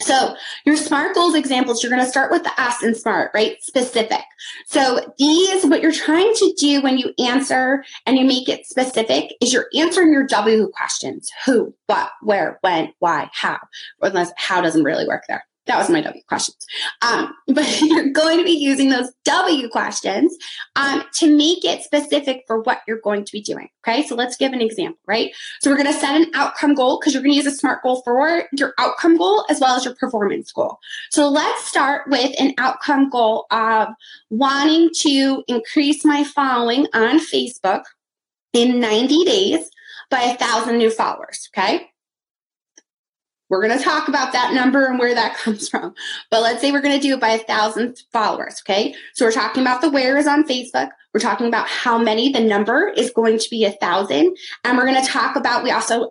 So 0.00 0.36
your 0.66 0.76
SMART 0.76 1.14
goals 1.14 1.34
examples, 1.34 1.82
you're 1.82 1.90
going 1.90 2.04
to 2.04 2.10
start 2.10 2.30
with 2.30 2.42
the 2.42 2.60
S 2.60 2.82
in 2.82 2.94
SMART, 2.94 3.30
right? 3.32 3.56
Specific. 3.62 4.22
So 4.66 5.00
these, 5.18 5.64
what 5.64 5.80
you're 5.80 5.90
trying 5.90 6.32
to 6.34 6.54
do 6.58 6.82
when 6.82 6.98
you 6.98 7.14
answer 7.18 7.82
and 8.04 8.18
you 8.18 8.26
make 8.26 8.48
it 8.48 8.66
specific 8.66 9.32
is 9.40 9.52
you're 9.52 9.68
answering 9.74 10.12
your 10.12 10.26
W 10.26 10.68
questions. 10.76 11.30
Who, 11.46 11.74
what, 11.86 12.10
where, 12.20 12.58
when, 12.60 12.92
why, 12.98 13.30
how. 13.32 13.58
Unless 14.02 14.32
how 14.36 14.60
doesn't 14.60 14.84
really 14.84 15.08
work 15.08 15.24
there. 15.28 15.44
That 15.66 15.78
was 15.78 15.90
my 15.90 16.00
W 16.00 16.22
questions. 16.28 16.64
Um, 17.02 17.34
but 17.48 17.80
you're 17.80 18.10
going 18.10 18.38
to 18.38 18.44
be 18.44 18.52
using 18.52 18.88
those 18.88 19.12
W 19.24 19.68
questions 19.68 20.36
um, 20.76 21.02
to 21.14 21.34
make 21.34 21.64
it 21.64 21.82
specific 21.82 22.44
for 22.46 22.60
what 22.62 22.82
you're 22.86 23.00
going 23.00 23.24
to 23.24 23.32
be 23.32 23.40
doing. 23.40 23.68
Okay, 23.86 24.06
so 24.06 24.14
let's 24.14 24.36
give 24.36 24.52
an 24.52 24.60
example, 24.60 25.00
right? 25.06 25.32
So 25.60 25.70
we're 25.70 25.76
going 25.76 25.92
to 25.92 25.98
set 25.98 26.20
an 26.20 26.30
outcome 26.34 26.74
goal 26.74 26.98
because 26.98 27.14
you're 27.14 27.22
going 27.22 27.32
to 27.32 27.36
use 27.36 27.46
a 27.46 27.56
SMART 27.56 27.82
goal 27.82 28.02
for 28.02 28.44
your 28.52 28.74
outcome 28.78 29.16
goal 29.16 29.44
as 29.48 29.60
well 29.60 29.76
as 29.76 29.84
your 29.84 29.94
performance 29.94 30.52
goal. 30.52 30.78
So 31.10 31.28
let's 31.28 31.66
start 31.66 32.08
with 32.08 32.34
an 32.40 32.54
outcome 32.58 33.10
goal 33.10 33.46
of 33.50 33.88
wanting 34.30 34.90
to 35.00 35.44
increase 35.48 36.04
my 36.04 36.24
following 36.24 36.86
on 36.94 37.18
Facebook 37.18 37.84
in 38.52 38.80
90 38.80 39.24
days 39.24 39.70
by 40.10 40.20
a 40.22 40.36
thousand 40.36 40.78
new 40.78 40.90
followers. 40.90 41.48
Okay. 41.52 41.90
We're 43.48 43.66
going 43.66 43.78
to 43.78 43.84
talk 43.84 44.08
about 44.08 44.32
that 44.32 44.52
number 44.52 44.86
and 44.86 44.98
where 44.98 45.14
that 45.14 45.36
comes 45.42 45.68
from. 45.68 45.94
But 46.30 46.42
let's 46.42 46.60
say 46.60 46.72
we're 46.72 46.80
going 46.80 46.98
to 46.98 47.06
do 47.06 47.14
it 47.14 47.20
by 47.20 47.30
a 47.30 47.38
thousand 47.38 48.02
followers. 48.12 48.62
Okay. 48.64 48.94
So 49.14 49.24
we're 49.24 49.32
talking 49.32 49.62
about 49.62 49.80
the 49.80 49.90
where 49.90 50.16
is 50.16 50.26
on 50.26 50.44
Facebook. 50.44 50.90
We're 51.14 51.20
talking 51.20 51.46
about 51.46 51.66
how 51.66 51.96
many 51.96 52.30
the 52.30 52.40
number 52.40 52.88
is 52.88 53.10
going 53.10 53.38
to 53.38 53.48
be 53.48 53.64
a 53.64 53.72
thousand. 53.72 54.36
And 54.64 54.76
we're 54.76 54.86
going 54.86 55.02
to 55.02 55.10
talk 55.10 55.34
about, 55.34 55.64
we 55.64 55.70
also 55.70 56.10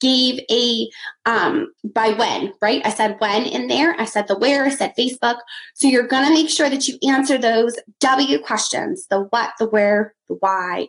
gave 0.00 0.40
a, 0.50 0.90
um, 1.24 1.72
by 1.84 2.10
when, 2.14 2.52
right? 2.60 2.84
I 2.84 2.90
said 2.90 3.16
when 3.20 3.44
in 3.44 3.68
there. 3.68 3.94
I 4.00 4.06
said 4.06 4.26
the 4.26 4.36
where, 4.36 4.64
I 4.64 4.70
said 4.70 4.94
Facebook. 4.98 5.36
So 5.74 5.86
you're 5.86 6.06
going 6.06 6.26
to 6.26 6.34
make 6.34 6.50
sure 6.50 6.68
that 6.68 6.88
you 6.88 6.98
answer 7.08 7.38
those 7.38 7.78
W 8.00 8.40
questions, 8.40 9.06
the 9.06 9.20
what, 9.30 9.52
the 9.60 9.66
where, 9.66 10.14
the 10.28 10.34
why 10.40 10.88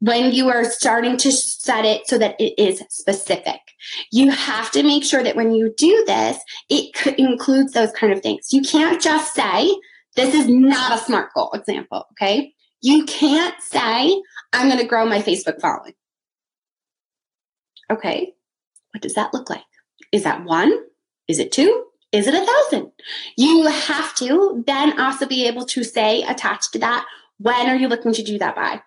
when 0.00 0.32
you 0.32 0.48
are 0.48 0.64
starting 0.64 1.16
to 1.16 1.32
set 1.32 1.84
it 1.84 2.06
so 2.06 2.18
that 2.18 2.36
it 2.40 2.54
is 2.58 2.82
specific. 2.88 3.60
You 4.12 4.30
have 4.30 4.70
to 4.72 4.82
make 4.82 5.04
sure 5.04 5.22
that 5.22 5.36
when 5.36 5.52
you 5.52 5.74
do 5.76 6.04
this, 6.06 6.38
it 6.68 7.18
includes 7.18 7.72
those 7.72 7.90
kind 7.92 8.12
of 8.12 8.20
things. 8.20 8.52
You 8.52 8.62
can't 8.62 9.02
just 9.02 9.34
say, 9.34 9.68
this 10.14 10.34
is 10.34 10.48
not 10.48 10.92
a 10.92 11.04
SMART 11.04 11.30
goal 11.34 11.50
example, 11.52 12.04
okay? 12.12 12.52
You 12.80 13.04
can't 13.06 13.60
say, 13.60 14.22
I'm 14.52 14.68
going 14.68 14.78
to 14.78 14.86
grow 14.86 15.04
my 15.04 15.20
Facebook 15.20 15.60
following. 15.60 15.94
Okay, 17.90 18.34
what 18.92 19.02
does 19.02 19.14
that 19.14 19.32
look 19.32 19.50
like? 19.50 19.62
Is 20.12 20.24
that 20.24 20.44
one? 20.44 20.72
Is 21.26 21.38
it 21.38 21.52
two? 21.52 21.84
Is 22.12 22.26
it 22.26 22.34
a 22.34 22.44
thousand? 22.44 22.92
You 23.36 23.66
have 23.66 24.14
to 24.16 24.62
then 24.66 24.98
also 25.00 25.26
be 25.26 25.46
able 25.46 25.66
to 25.66 25.82
say, 25.84 26.22
attached 26.22 26.72
to 26.72 26.78
that, 26.78 27.04
when 27.38 27.68
are 27.68 27.76
you 27.76 27.88
looking 27.88 28.12
to 28.12 28.22
do 28.22 28.38
that 28.38 28.54
by? 28.54 28.80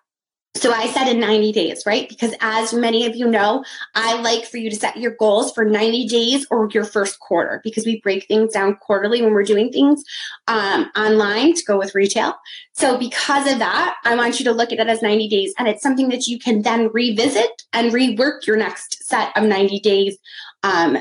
So 0.56 0.74
I 0.74 0.88
said 0.88 1.08
in 1.08 1.20
90 1.22 1.54
days, 1.54 1.84
right? 1.86 2.10
Because 2.10 2.34
as 2.42 2.74
many 2.74 3.06
of 3.06 3.16
you 3.16 3.26
know, 3.26 3.64
I 3.96 4.22
like 4.22 4.46
for 4.46 4.58
you 4.58 4.70
to 4.70 4.76
set 4.76 4.98
your 4.98 5.16
goals 5.16 5.54
for 5.54 5.64
90 5.64 6.08
days 6.08 6.46
or 6.52 6.70
your 6.74 6.84
first 6.84 7.20
quarter 7.20 7.62
because 7.64 7.86
we 7.86 8.02
break 8.02 8.28
things 8.28 8.54
down 8.54 8.76
quarterly 8.76 9.22
when 9.22 9.34
we're 9.34 9.44
doing 9.44 9.72
things 9.72 10.04
um, 10.48 10.92
online 10.96 11.54
to 11.54 11.64
go 11.64 11.78
with 11.78 11.96
retail. 11.96 12.36
So 12.74 12.98
because 12.98 13.50
of 13.50 13.60
that, 13.60 13.96
I 14.04 14.16
want 14.16 14.40
you 14.40 14.46
to 14.46 14.52
look 14.52 14.74
at 14.74 14.80
it 14.80 14.88
as 14.88 15.02
90 15.02 15.30
days 15.30 15.54
and 15.58 15.70
it's 15.70 15.82
something 15.82 16.10
that 16.10 16.28
you 16.28 16.38
can 16.38 16.64
then 16.64 16.90
revisit 16.92 17.64
and 17.72 17.94
rework 17.94 18.46
your 18.46 18.58
next 18.58 19.06
set 19.06 19.36
of 19.38 19.46
90 19.46 19.80
days 19.80 20.18
um, 20.64 20.98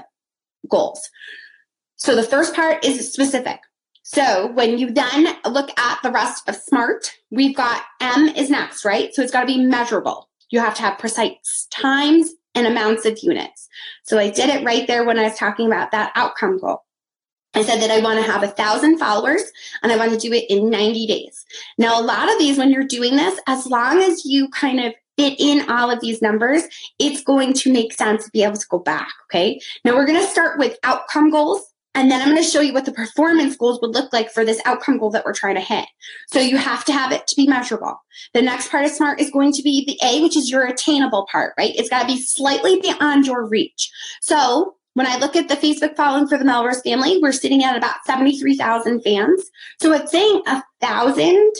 goals. 0.68 1.10
So 1.96 2.14
the 2.14 2.22
first 2.22 2.54
part 2.54 2.84
is 2.84 3.12
specific. 3.12 3.58
So 4.12 4.50
when 4.54 4.76
you 4.76 4.90
then 4.90 5.36
look 5.48 5.70
at 5.78 6.02
the 6.02 6.10
rest 6.10 6.48
of 6.48 6.56
SMART, 6.56 7.12
we've 7.30 7.54
got 7.54 7.84
M 8.00 8.26
is 8.30 8.50
next, 8.50 8.84
right? 8.84 9.14
So 9.14 9.22
it's 9.22 9.30
got 9.30 9.42
to 9.42 9.46
be 9.46 9.64
measurable. 9.64 10.28
You 10.50 10.58
have 10.58 10.74
to 10.74 10.82
have 10.82 10.98
precise 10.98 11.68
times 11.70 12.32
and 12.56 12.66
amounts 12.66 13.06
of 13.06 13.20
units. 13.22 13.68
So 14.02 14.18
I 14.18 14.28
did 14.28 14.50
it 14.50 14.64
right 14.64 14.84
there 14.88 15.04
when 15.04 15.16
I 15.16 15.22
was 15.22 15.36
talking 15.36 15.68
about 15.68 15.92
that 15.92 16.10
outcome 16.16 16.58
goal. 16.58 16.82
I 17.54 17.62
said 17.62 17.80
that 17.82 17.92
I 17.92 18.00
want 18.00 18.18
to 18.18 18.28
have 18.28 18.42
a 18.42 18.48
thousand 18.48 18.98
followers 18.98 19.42
and 19.84 19.92
I 19.92 19.96
want 19.96 20.10
to 20.10 20.18
do 20.18 20.32
it 20.32 20.50
in 20.50 20.70
90 20.70 21.06
days. 21.06 21.44
Now, 21.78 22.00
a 22.00 22.02
lot 22.02 22.32
of 22.32 22.38
these, 22.40 22.58
when 22.58 22.72
you're 22.72 22.82
doing 22.82 23.14
this, 23.14 23.38
as 23.46 23.64
long 23.66 24.00
as 24.00 24.24
you 24.24 24.48
kind 24.48 24.80
of 24.80 24.92
fit 25.16 25.38
in 25.38 25.70
all 25.70 25.88
of 25.88 26.00
these 26.00 26.20
numbers, 26.20 26.64
it's 26.98 27.22
going 27.22 27.52
to 27.52 27.72
make 27.72 27.92
sense 27.92 28.24
to 28.24 28.30
be 28.32 28.42
able 28.42 28.56
to 28.56 28.66
go 28.68 28.80
back. 28.80 29.12
Okay. 29.26 29.60
Now 29.84 29.94
we're 29.94 30.06
going 30.06 30.20
to 30.20 30.26
start 30.26 30.58
with 30.58 30.78
outcome 30.82 31.30
goals. 31.30 31.69
And 31.94 32.10
then 32.10 32.22
I'm 32.22 32.28
going 32.28 32.42
to 32.42 32.48
show 32.48 32.60
you 32.60 32.72
what 32.72 32.84
the 32.84 32.92
performance 32.92 33.56
goals 33.56 33.80
would 33.80 33.94
look 33.94 34.12
like 34.12 34.30
for 34.30 34.44
this 34.44 34.60
outcome 34.64 34.98
goal 34.98 35.10
that 35.10 35.24
we're 35.24 35.32
trying 35.32 35.56
to 35.56 35.60
hit. 35.60 35.86
So 36.28 36.38
you 36.38 36.56
have 36.56 36.84
to 36.84 36.92
have 36.92 37.10
it 37.10 37.26
to 37.26 37.36
be 37.36 37.48
measurable. 37.48 37.96
The 38.32 38.42
next 38.42 38.70
part 38.70 38.84
of 38.84 38.92
SMART 38.92 39.20
is 39.20 39.30
going 39.30 39.52
to 39.52 39.62
be 39.62 39.84
the 39.84 39.98
A, 40.06 40.22
which 40.22 40.36
is 40.36 40.50
your 40.50 40.64
attainable 40.64 41.26
part, 41.30 41.54
right? 41.58 41.74
It's 41.74 41.88
got 41.88 42.02
to 42.02 42.06
be 42.06 42.20
slightly 42.20 42.80
beyond 42.80 43.26
your 43.26 43.44
reach. 43.44 43.90
So 44.20 44.76
when 44.94 45.06
I 45.06 45.18
look 45.18 45.34
at 45.34 45.48
the 45.48 45.56
Facebook 45.56 45.96
following 45.96 46.28
for 46.28 46.38
the 46.38 46.44
Melrose 46.44 46.80
family, 46.82 47.18
we're 47.20 47.32
sitting 47.32 47.64
at 47.64 47.76
about 47.76 48.04
73,000 48.06 49.02
fans. 49.02 49.50
So 49.80 49.92
it's 49.92 50.12
saying 50.12 50.42
a 50.46 50.62
thousand 50.80 51.52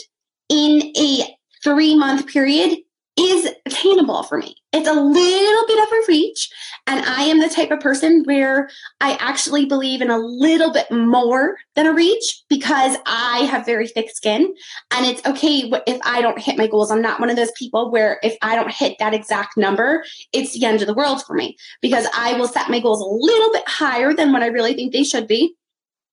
in 0.49 0.93
a 0.97 1.37
three 1.63 1.95
month 1.95 2.27
period 2.27 2.77
is 3.21 3.49
attainable 3.65 4.23
for 4.23 4.37
me. 4.37 4.55
It's 4.73 4.87
a 4.87 4.93
little 4.93 5.67
bit 5.67 5.83
of 5.83 5.91
a 5.91 6.01
reach. 6.07 6.49
And 6.87 7.05
I 7.05 7.23
am 7.23 7.39
the 7.39 7.49
type 7.49 7.71
of 7.71 7.79
person 7.79 8.23
where 8.25 8.69
I 8.99 9.17
actually 9.19 9.65
believe 9.65 10.01
in 10.01 10.09
a 10.09 10.17
little 10.17 10.71
bit 10.71 10.89
more 10.91 11.57
than 11.75 11.85
a 11.85 11.93
reach 11.93 12.43
because 12.49 12.97
I 13.05 13.39
have 13.51 13.65
very 13.65 13.87
thick 13.87 14.09
skin. 14.09 14.53
And 14.91 15.05
it's 15.05 15.25
okay 15.25 15.71
if 15.87 15.99
I 16.03 16.21
don't 16.21 16.39
hit 16.39 16.57
my 16.57 16.67
goals. 16.67 16.91
I'm 16.91 17.01
not 17.01 17.19
one 17.19 17.29
of 17.29 17.35
those 17.35 17.51
people 17.57 17.91
where 17.91 18.19
if 18.23 18.35
I 18.41 18.55
don't 18.55 18.73
hit 18.73 18.97
that 18.99 19.13
exact 19.13 19.57
number, 19.57 20.03
it's 20.33 20.53
the 20.53 20.65
end 20.65 20.81
of 20.81 20.87
the 20.87 20.93
world 20.93 21.23
for 21.25 21.33
me 21.33 21.57
because 21.81 22.07
I 22.15 22.33
will 22.33 22.47
set 22.47 22.69
my 22.69 22.79
goals 22.79 23.01
a 23.01 23.05
little 23.05 23.51
bit 23.51 23.67
higher 23.67 24.13
than 24.13 24.31
what 24.31 24.43
I 24.43 24.47
really 24.47 24.73
think 24.73 24.93
they 24.93 25.03
should 25.03 25.27
be. 25.27 25.55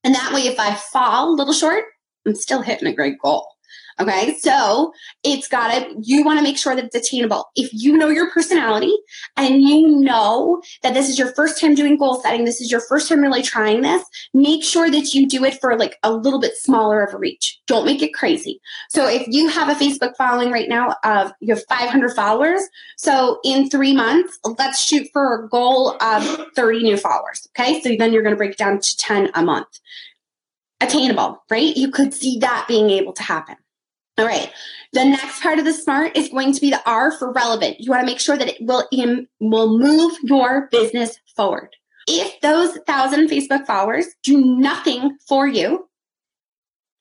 And 0.04 0.14
that 0.14 0.32
way, 0.32 0.42
if 0.42 0.60
I 0.60 0.74
fall 0.74 1.30
a 1.30 1.34
little 1.34 1.52
short, 1.52 1.84
I'm 2.26 2.34
still 2.34 2.62
hitting 2.62 2.88
a 2.88 2.94
great 2.94 3.18
goal. 3.18 3.48
Okay. 4.00 4.36
So 4.38 4.92
it's 5.24 5.48
got 5.48 5.74
to, 5.74 5.94
you 6.00 6.24
want 6.24 6.38
to 6.38 6.42
make 6.42 6.56
sure 6.56 6.76
that 6.76 6.84
it's 6.84 6.94
attainable. 6.94 7.46
If 7.56 7.70
you 7.72 7.96
know 7.96 8.08
your 8.08 8.30
personality 8.30 8.94
and 9.36 9.62
you 9.62 9.88
know 9.88 10.62
that 10.82 10.94
this 10.94 11.08
is 11.08 11.18
your 11.18 11.32
first 11.34 11.60
time 11.60 11.74
doing 11.74 11.96
goal 11.96 12.20
setting, 12.20 12.44
this 12.44 12.60
is 12.60 12.70
your 12.70 12.80
first 12.80 13.08
time 13.08 13.20
really 13.20 13.42
trying 13.42 13.82
this, 13.82 14.04
make 14.32 14.62
sure 14.62 14.90
that 14.90 15.14
you 15.14 15.28
do 15.28 15.44
it 15.44 15.60
for 15.60 15.76
like 15.76 15.96
a 16.02 16.12
little 16.12 16.40
bit 16.40 16.56
smaller 16.56 17.02
of 17.02 17.12
a 17.12 17.18
reach. 17.18 17.58
Don't 17.66 17.84
make 17.84 18.02
it 18.02 18.14
crazy. 18.14 18.60
So 18.88 19.08
if 19.08 19.26
you 19.26 19.48
have 19.48 19.68
a 19.68 19.74
Facebook 19.74 20.16
following 20.16 20.52
right 20.52 20.68
now 20.68 20.94
of 21.04 21.32
you 21.40 21.54
have 21.54 21.64
500 21.68 22.10
followers, 22.10 22.62
so 22.96 23.40
in 23.44 23.68
three 23.68 23.94
months, 23.94 24.38
let's 24.58 24.82
shoot 24.82 25.08
for 25.12 25.44
a 25.44 25.48
goal 25.48 25.96
of 26.00 26.46
30 26.54 26.82
new 26.82 26.96
followers. 26.96 27.48
Okay. 27.58 27.80
So 27.80 27.96
then 27.98 28.12
you're 28.12 28.22
going 28.22 28.34
to 28.34 28.38
break 28.38 28.56
down 28.56 28.80
to 28.80 28.96
10 28.96 29.30
a 29.34 29.42
month. 29.42 29.80
Attainable, 30.80 31.42
right? 31.50 31.76
You 31.76 31.90
could 31.90 32.14
see 32.14 32.38
that 32.38 32.66
being 32.68 32.90
able 32.90 33.12
to 33.14 33.22
happen. 33.22 33.56
All 34.16 34.26
right. 34.26 34.52
The 34.92 35.04
next 35.04 35.42
part 35.42 35.58
of 35.58 35.64
the 35.64 35.72
SMART 35.72 36.16
is 36.16 36.28
going 36.28 36.52
to 36.52 36.60
be 36.60 36.70
the 36.70 36.82
R 36.88 37.12
for 37.12 37.32
relevant. 37.32 37.80
You 37.80 37.90
want 37.90 38.00
to 38.02 38.06
make 38.06 38.20
sure 38.20 38.36
that 38.36 38.48
it 38.48 38.56
will 38.60 38.84
Im- 38.92 39.28
will 39.40 39.78
move 39.78 40.16
your 40.22 40.68
business 40.70 41.18
forward. 41.36 41.76
If 42.08 42.40
those 42.40 42.76
thousand 42.86 43.28
Facebook 43.28 43.66
followers 43.66 44.06
do 44.22 44.44
nothing 44.44 45.18
for 45.28 45.46
you, 45.46 45.88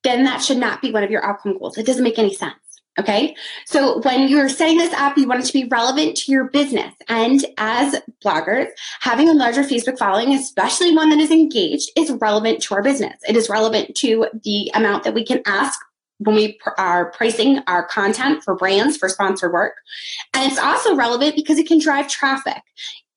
then 0.04 0.26
that 0.26 0.44
should 0.44 0.58
not 0.58 0.82
be 0.82 0.92
one 0.92 1.04
of 1.04 1.10
your 1.10 1.26
outcome 1.26 1.58
goals. 1.58 1.78
It 1.78 1.86
doesn't 1.86 2.04
make 2.04 2.20
any 2.20 2.34
sense. 2.34 2.56
Okay. 3.00 3.36
So 3.66 4.00
when 4.02 4.28
you're 4.28 4.50
setting 4.50 4.80
this 4.80 4.94
up, 4.94 5.18
you 5.18 5.28
want 5.28 5.42
it 5.42 5.46
to 5.46 5.54
be 5.54 5.66
relevant 5.66 6.18
to 6.18 6.32
your 6.32 6.46
business. 6.46 6.94
And 7.08 7.46
as 7.58 8.02
bloggers, 8.26 8.70
having 9.02 9.30
a 9.30 9.34
larger 9.34 9.62
Facebook 9.62 10.00
following, 10.00 10.34
especially 10.34 10.96
one 10.96 11.12
that 11.12 11.20
is 11.20 11.30
engaged, 11.30 11.92
is 11.96 12.12
relevant 12.12 12.62
to 12.64 12.76
our 12.76 12.82
business. 12.82 13.16
It 13.28 13.36
is 13.36 13.50
relevant 13.50 13.96
to 13.98 14.28
the 14.44 14.72
amount 14.74 15.04
that 15.04 15.14
we 15.14 15.24
can 15.24 15.44
ask 15.46 15.80
when 16.20 16.36
we 16.36 16.60
are 16.80 17.12
pricing 17.12 17.60
our 17.68 17.86
content 17.86 18.44
for 18.44 18.56
brands 18.56 18.98
for 18.98 19.10
sponsored 19.10 19.54
work. 19.54 19.76
And 20.34 20.52
it's 20.52 20.60
also 20.60 20.96
relevant 20.96 21.36
because 21.36 21.60
it 21.60 21.68
can 21.68 21.80
drive 21.80 22.08
traffic 22.08 22.64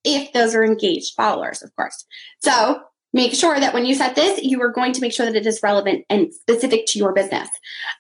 if 0.04 0.32
those 0.32 0.54
are 0.54 0.64
engaged 0.64 1.14
followers, 1.14 1.62
of 1.62 1.74
course. 1.76 2.04
So 2.42 2.82
make 3.12 3.34
sure 3.34 3.58
that 3.58 3.74
when 3.74 3.84
you 3.84 3.94
set 3.94 4.14
this, 4.14 4.42
you 4.42 4.60
are 4.62 4.70
going 4.70 4.92
to 4.92 5.00
make 5.00 5.12
sure 5.12 5.26
that 5.26 5.36
it 5.36 5.46
is 5.46 5.62
relevant 5.62 6.04
and 6.08 6.32
specific 6.32 6.86
to 6.86 6.98
your 6.98 7.12
business. 7.12 7.48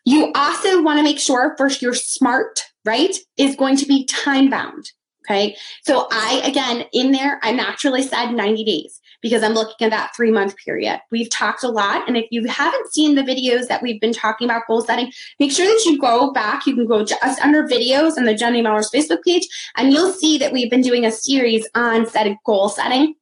You 0.04 0.32
also 0.34 0.82
want 0.82 0.98
to 0.98 1.02
make 1.02 1.18
sure 1.18 1.54
first 1.56 1.82
your 1.82 1.94
smart, 1.94 2.62
right, 2.84 3.16
is 3.36 3.56
going 3.56 3.76
to 3.76 3.86
be 3.86 4.04
time 4.06 4.50
bound. 4.50 4.92
Okay. 5.28 5.56
So 5.82 6.08
I, 6.10 6.42
again, 6.44 6.86
in 6.92 7.12
there, 7.12 7.38
I 7.42 7.52
naturally 7.52 8.02
said 8.02 8.32
90 8.32 8.64
days 8.64 9.00
because 9.22 9.42
I'm 9.42 9.52
looking 9.52 9.84
at 9.84 9.90
that 9.90 10.14
three 10.16 10.30
month 10.30 10.56
period. 10.56 11.00
We've 11.10 11.30
talked 11.30 11.62
a 11.62 11.68
lot. 11.68 12.06
And 12.08 12.16
if 12.16 12.26
you 12.30 12.46
haven't 12.46 12.92
seen 12.92 13.14
the 13.14 13.22
videos 13.22 13.68
that 13.68 13.82
we've 13.82 14.00
been 14.00 14.12
talking 14.12 14.46
about 14.46 14.66
goal 14.66 14.82
setting, 14.82 15.12
make 15.38 15.52
sure 15.52 15.66
that 15.66 15.84
you 15.84 15.98
go 15.98 16.32
back. 16.32 16.66
You 16.66 16.74
can 16.74 16.86
go 16.86 17.04
just 17.04 17.40
under 17.40 17.66
videos 17.68 18.16
on 18.16 18.24
the 18.24 18.34
Jenny 18.34 18.62
Melrose 18.62 18.90
Facebook 18.90 19.22
page, 19.22 19.46
and 19.76 19.92
you'll 19.92 20.12
see 20.12 20.38
that 20.38 20.52
we've 20.52 20.70
been 20.70 20.82
doing 20.82 21.04
a 21.04 21.12
series 21.12 21.68
on 21.74 22.06
setting 22.06 22.38
goal 22.44 22.68
setting 22.68 23.14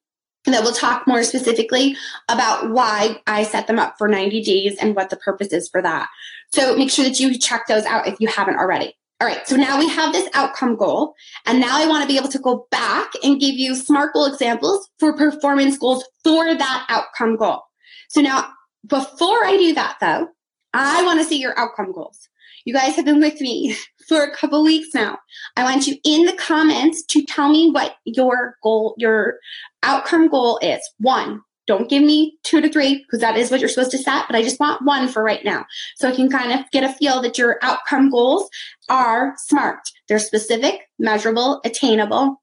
that 0.52 0.64
will 0.64 0.72
talk 0.72 1.06
more 1.06 1.22
specifically 1.22 1.96
about 2.28 2.70
why 2.70 3.20
I 3.26 3.42
set 3.42 3.66
them 3.66 3.78
up 3.78 3.96
for 3.98 4.08
90 4.08 4.42
days 4.42 4.76
and 4.80 4.94
what 4.94 5.10
the 5.10 5.16
purpose 5.16 5.52
is 5.52 5.68
for 5.68 5.82
that. 5.82 6.08
So 6.52 6.76
make 6.76 6.90
sure 6.90 7.04
that 7.04 7.20
you 7.20 7.38
check 7.38 7.66
those 7.66 7.84
out 7.84 8.06
if 8.06 8.20
you 8.20 8.28
haven't 8.28 8.56
already. 8.56 8.94
All 9.20 9.26
right, 9.26 9.46
so 9.48 9.56
now 9.56 9.80
we 9.80 9.88
have 9.88 10.12
this 10.12 10.28
outcome 10.32 10.76
goal, 10.76 11.14
and 11.44 11.58
now 11.58 11.76
I 11.76 11.88
want 11.88 12.02
to 12.02 12.08
be 12.08 12.16
able 12.16 12.28
to 12.28 12.38
go 12.38 12.68
back 12.70 13.10
and 13.24 13.40
give 13.40 13.56
you 13.56 13.74
SMART 13.74 14.12
goal 14.12 14.26
examples 14.26 14.88
for 15.00 15.12
performance 15.12 15.76
goals 15.76 16.04
for 16.22 16.54
that 16.54 16.86
outcome 16.88 17.34
goal. 17.34 17.62
So 18.08 18.20
now, 18.20 18.48
before 18.86 19.44
I 19.44 19.56
do 19.56 19.74
that 19.74 19.96
though, 20.00 20.28
I 20.72 21.02
want 21.02 21.18
to 21.18 21.24
see 21.24 21.40
your 21.40 21.58
outcome 21.58 21.90
goals. 21.90 22.27
You 22.68 22.74
guys 22.74 22.96
have 22.96 23.06
been 23.06 23.20
with 23.20 23.40
me 23.40 23.74
for 24.08 24.22
a 24.22 24.36
couple 24.36 24.62
weeks 24.62 24.90
now. 24.94 25.16
I 25.56 25.62
want 25.62 25.86
you 25.86 25.96
in 26.04 26.26
the 26.26 26.34
comments 26.34 27.02
to 27.06 27.24
tell 27.24 27.48
me 27.48 27.70
what 27.70 27.96
your 28.04 28.56
goal, 28.62 28.94
your 28.98 29.38
outcome 29.82 30.28
goal 30.28 30.58
is. 30.60 30.78
One, 30.98 31.40
don't 31.66 31.88
give 31.88 32.02
me 32.02 32.36
two 32.42 32.60
to 32.60 32.68
three 32.68 32.96
because 32.96 33.20
that 33.20 33.38
is 33.38 33.50
what 33.50 33.60
you're 33.60 33.70
supposed 33.70 33.92
to 33.92 33.96
set, 33.98 34.26
but 34.26 34.36
I 34.36 34.42
just 34.42 34.60
want 34.60 34.84
one 34.84 35.08
for 35.08 35.24
right 35.24 35.42
now. 35.46 35.64
So 35.96 36.10
I 36.10 36.14
can 36.14 36.28
kind 36.28 36.52
of 36.52 36.70
get 36.70 36.84
a 36.84 36.92
feel 36.92 37.22
that 37.22 37.38
your 37.38 37.56
outcome 37.62 38.10
goals 38.10 38.50
are 38.90 39.32
smart. 39.38 39.78
They're 40.06 40.18
specific, 40.18 40.82
measurable, 40.98 41.62
attainable, 41.64 42.42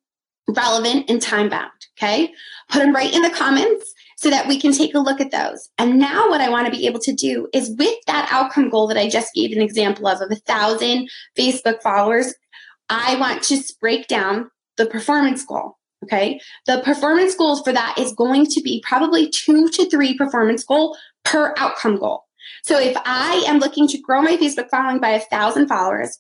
relevant, 0.49 1.07
and 1.07 1.21
time 1.21 1.49
bound. 1.49 1.69
Okay. 1.99 2.33
Put 2.71 2.79
them 2.79 2.95
right 2.95 3.13
in 3.13 3.21
the 3.21 3.29
comments 3.29 3.93
so 4.15 4.29
that 4.29 4.47
we 4.47 4.59
can 4.59 4.71
take 4.71 4.95
a 4.95 4.99
look 4.99 5.19
at 5.19 5.31
those. 5.31 5.69
And 5.77 5.99
now 5.99 6.29
what 6.29 6.41
I 6.41 6.49
want 6.49 6.65
to 6.65 6.71
be 6.71 6.87
able 6.87 6.99
to 7.01 7.13
do 7.13 7.47
is 7.53 7.75
with 7.77 7.95
that 8.07 8.27
outcome 8.31 8.69
goal 8.69 8.87
that 8.87 8.97
I 8.97 9.09
just 9.09 9.33
gave 9.33 9.51
an 9.51 9.61
example 9.61 10.07
of, 10.07 10.21
of 10.21 10.31
a 10.31 10.35
thousand 10.35 11.09
Facebook 11.37 11.81
followers, 11.81 12.33
I 12.89 13.15
want 13.17 13.43
to 13.43 13.61
break 13.81 14.07
down 14.07 14.49
the 14.77 14.85
performance 14.85 15.45
goal. 15.45 15.77
Okay. 16.03 16.39
The 16.67 16.81
performance 16.85 17.35
goals 17.35 17.61
for 17.61 17.73
that 17.73 17.95
is 17.97 18.13
going 18.13 18.45
to 18.47 18.61
be 18.61 18.83
probably 18.85 19.29
two 19.29 19.69
to 19.69 19.89
three 19.89 20.15
performance 20.17 20.63
goal 20.63 20.97
per 21.23 21.53
outcome 21.57 21.97
goal. 21.97 22.23
So 22.63 22.79
if 22.79 22.95
I 23.05 23.43
am 23.47 23.59
looking 23.59 23.87
to 23.87 23.97
grow 23.97 24.21
my 24.21 24.37
Facebook 24.37 24.69
following 24.69 24.99
by 24.99 25.09
a 25.09 25.19
thousand 25.19 25.67
followers, 25.67 26.19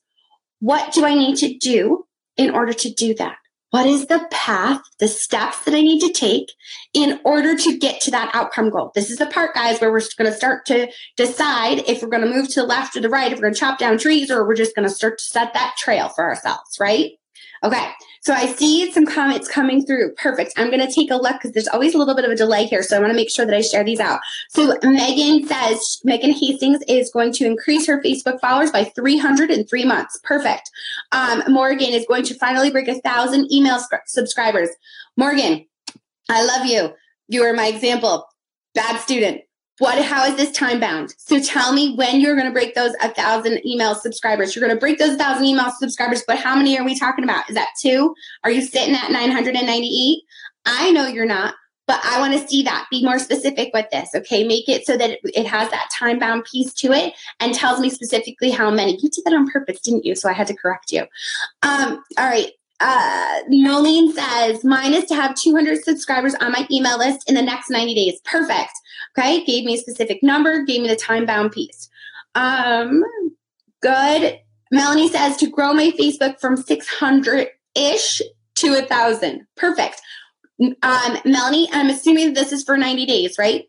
what 0.59 0.93
do 0.93 1.05
I 1.05 1.13
need 1.13 1.37
to 1.37 1.55
do 1.57 2.05
in 2.35 2.49
order 2.51 2.73
to 2.73 2.89
do 2.89 3.13
that? 3.15 3.37
What 3.75 3.87
is 3.87 4.07
the 4.07 4.25
path, 4.31 4.81
the 4.99 5.07
steps 5.09 5.65
that 5.65 5.73
I 5.73 5.81
need 5.81 5.99
to 5.99 6.13
take 6.13 6.53
in 6.93 7.19
order 7.25 7.57
to 7.57 7.77
get 7.77 7.99
to 8.03 8.11
that 8.11 8.33
outcome 8.33 8.69
goal? 8.69 8.93
This 8.95 9.11
is 9.11 9.17
the 9.17 9.25
part, 9.25 9.53
guys, 9.53 9.81
where 9.81 9.91
we're 9.91 9.99
going 10.17 10.31
to 10.31 10.37
start 10.37 10.65
to 10.67 10.89
decide 11.17 11.79
if 11.85 12.01
we're 12.01 12.07
going 12.07 12.23
to 12.23 12.33
move 12.33 12.47
to 12.53 12.61
the 12.61 12.65
left 12.65 12.95
or 12.95 13.01
the 13.01 13.09
right, 13.09 13.33
if 13.33 13.37
we're 13.37 13.41
going 13.41 13.53
to 13.53 13.59
chop 13.59 13.77
down 13.77 13.97
trees, 13.97 14.31
or 14.31 14.47
we're 14.47 14.55
just 14.55 14.77
going 14.77 14.87
to 14.87 14.95
start 14.95 15.17
to 15.17 15.25
set 15.25 15.53
that 15.53 15.75
trail 15.77 16.07
for 16.07 16.23
ourselves, 16.23 16.77
right? 16.79 17.19
Okay, 17.65 17.89
so 18.25 18.33
I 18.33 18.47
see 18.47 18.91
some 18.91 19.05
comments 19.05 19.47
coming 19.47 19.85
through. 19.85 20.15
Perfect. 20.15 20.53
I'm 20.57 20.71
going 20.71 20.85
to 20.85 20.91
take 20.91 21.11
a 21.11 21.15
look 21.15 21.33
because 21.33 21.51
there's 21.51 21.67
always 21.67 21.93
a 21.93 21.99
little 21.99 22.15
bit 22.15 22.25
of 22.25 22.31
a 22.31 22.35
delay 22.35 22.65
here. 22.65 22.81
So 22.81 22.97
I 22.97 22.99
want 22.99 23.11
to 23.11 23.15
make 23.15 23.29
sure 23.29 23.45
that 23.45 23.53
I 23.53 23.61
share 23.61 23.83
these 23.83 23.99
out. 23.99 24.19
So 24.49 24.75
Megan 24.81 25.47
says 25.47 26.01
Megan 26.03 26.31
Hastings 26.31 26.79
is 26.87 27.11
going 27.11 27.33
to 27.33 27.45
increase 27.45 27.85
her 27.85 28.01
Facebook 28.01 28.39
followers 28.39 28.71
by 28.71 28.85
300 28.85 29.51
in 29.51 29.63
three 29.67 29.85
months. 29.85 30.19
Perfect. 30.23 30.71
Um, 31.11 31.43
Morgan 31.49 31.89
is 31.89 32.07
going 32.07 32.23
to 32.23 32.33
finally 32.33 32.71
break 32.71 32.87
a 32.87 32.99
thousand 33.01 33.51
email 33.53 33.77
subscribers. 34.07 34.69
Morgan, 35.15 35.63
I 36.27 36.43
love 36.43 36.65
you. 36.65 36.95
You 37.27 37.43
are 37.43 37.53
my 37.53 37.67
example. 37.67 38.25
Bad 38.73 38.99
student 39.01 39.41
what 39.79 40.03
how 40.03 40.25
is 40.25 40.35
this 40.35 40.51
time 40.51 40.79
bound? 40.79 41.13
So 41.17 41.39
tell 41.39 41.73
me 41.73 41.95
when 41.95 42.21
you're 42.21 42.35
going 42.35 42.47
to 42.47 42.53
break 42.53 42.75
those 42.75 42.93
a 43.01 43.13
thousand 43.13 43.65
email 43.65 43.93
subscribers. 43.95 44.55
You're 44.55 44.65
going 44.65 44.75
to 44.75 44.79
break 44.79 44.99
those 44.99 45.17
thousand 45.17 45.45
email 45.45 45.71
subscribers 45.77 46.23
but 46.25 46.37
how 46.37 46.55
many 46.55 46.77
are 46.79 46.85
we 46.85 46.97
talking 46.97 47.23
about? 47.23 47.49
Is 47.49 47.55
that 47.55 47.69
two? 47.81 48.15
Are 48.43 48.51
you 48.51 48.61
sitting 48.61 48.95
at 48.95 49.11
998 49.11 50.21
i 50.67 50.89
know 50.91 51.05
you're 51.05 51.27
not 51.27 51.53
but 51.87 51.99
i 52.03 52.19
want 52.19 52.33
to 52.33 52.47
see 52.47 52.63
that. 52.63 52.87
Be 52.89 53.03
more 53.03 53.19
specific 53.19 53.71
with 53.73 53.85
this 53.91 54.09
okay? 54.15 54.47
Make 54.47 54.69
it 54.69 54.85
so 54.85 54.97
that 54.97 55.19
it, 55.23 55.45
has 55.45 55.69
that 55.71 55.89
time 55.93 56.19
bound 56.19 56.45
piece 56.45 56.73
to 56.75 56.91
it 56.91 57.13
and 57.39 57.53
tells 57.53 57.79
me 57.79 57.89
specifically 57.89 58.51
how 58.51 58.71
many. 58.71 58.93
You 59.01 59.09
did 59.09 59.23
that 59.25 59.33
on 59.33 59.49
purpose 59.49 59.81
didn't 59.81 60.05
you? 60.05 60.15
So 60.15 60.29
i 60.29 60.33
had 60.33 60.47
to 60.47 60.55
correct 60.55 60.91
you. 60.91 61.05
Um, 61.63 62.03
all 62.17 62.29
right 62.29 62.51
uh, 62.79 63.39
Nolene 63.49 64.11
says, 64.11 64.63
mine 64.63 64.93
is 64.93 65.05
to 65.05 65.15
have 65.15 65.35
200 65.35 65.83
subscribers 65.83 66.35
on 66.35 66.51
my 66.51 66.67
email 66.69 66.97
list 66.97 67.29
in 67.29 67.35
the 67.35 67.41
next 67.41 67.69
90 67.69 67.95
days. 67.95 68.19
Perfect. 68.25 68.71
Okay, 69.17 69.43
gave 69.45 69.65
me 69.65 69.75
a 69.75 69.77
specific 69.77 70.21
number, 70.21 70.63
gave 70.63 70.81
me 70.81 70.87
the 70.87 70.95
time 70.95 71.25
bound 71.25 71.51
piece. 71.51 71.89
Um, 72.35 73.03
good. 73.81 74.39
Melanie 74.71 75.09
says 75.09 75.37
to 75.37 75.47
grow 75.47 75.73
my 75.73 75.91
Facebook 75.91 76.39
from 76.39 76.57
600 76.57 77.47
ish 77.75 78.21
to 78.55 78.77
a 78.77 78.81
thousand. 78.81 79.45
Perfect. 79.55 80.01
Um, 80.59 81.17
Melanie, 81.25 81.69
I'm 81.71 81.89
assuming 81.89 82.33
this 82.33 82.51
is 82.51 82.63
for 82.63 82.77
90 82.77 83.05
days, 83.05 83.37
right? 83.37 83.65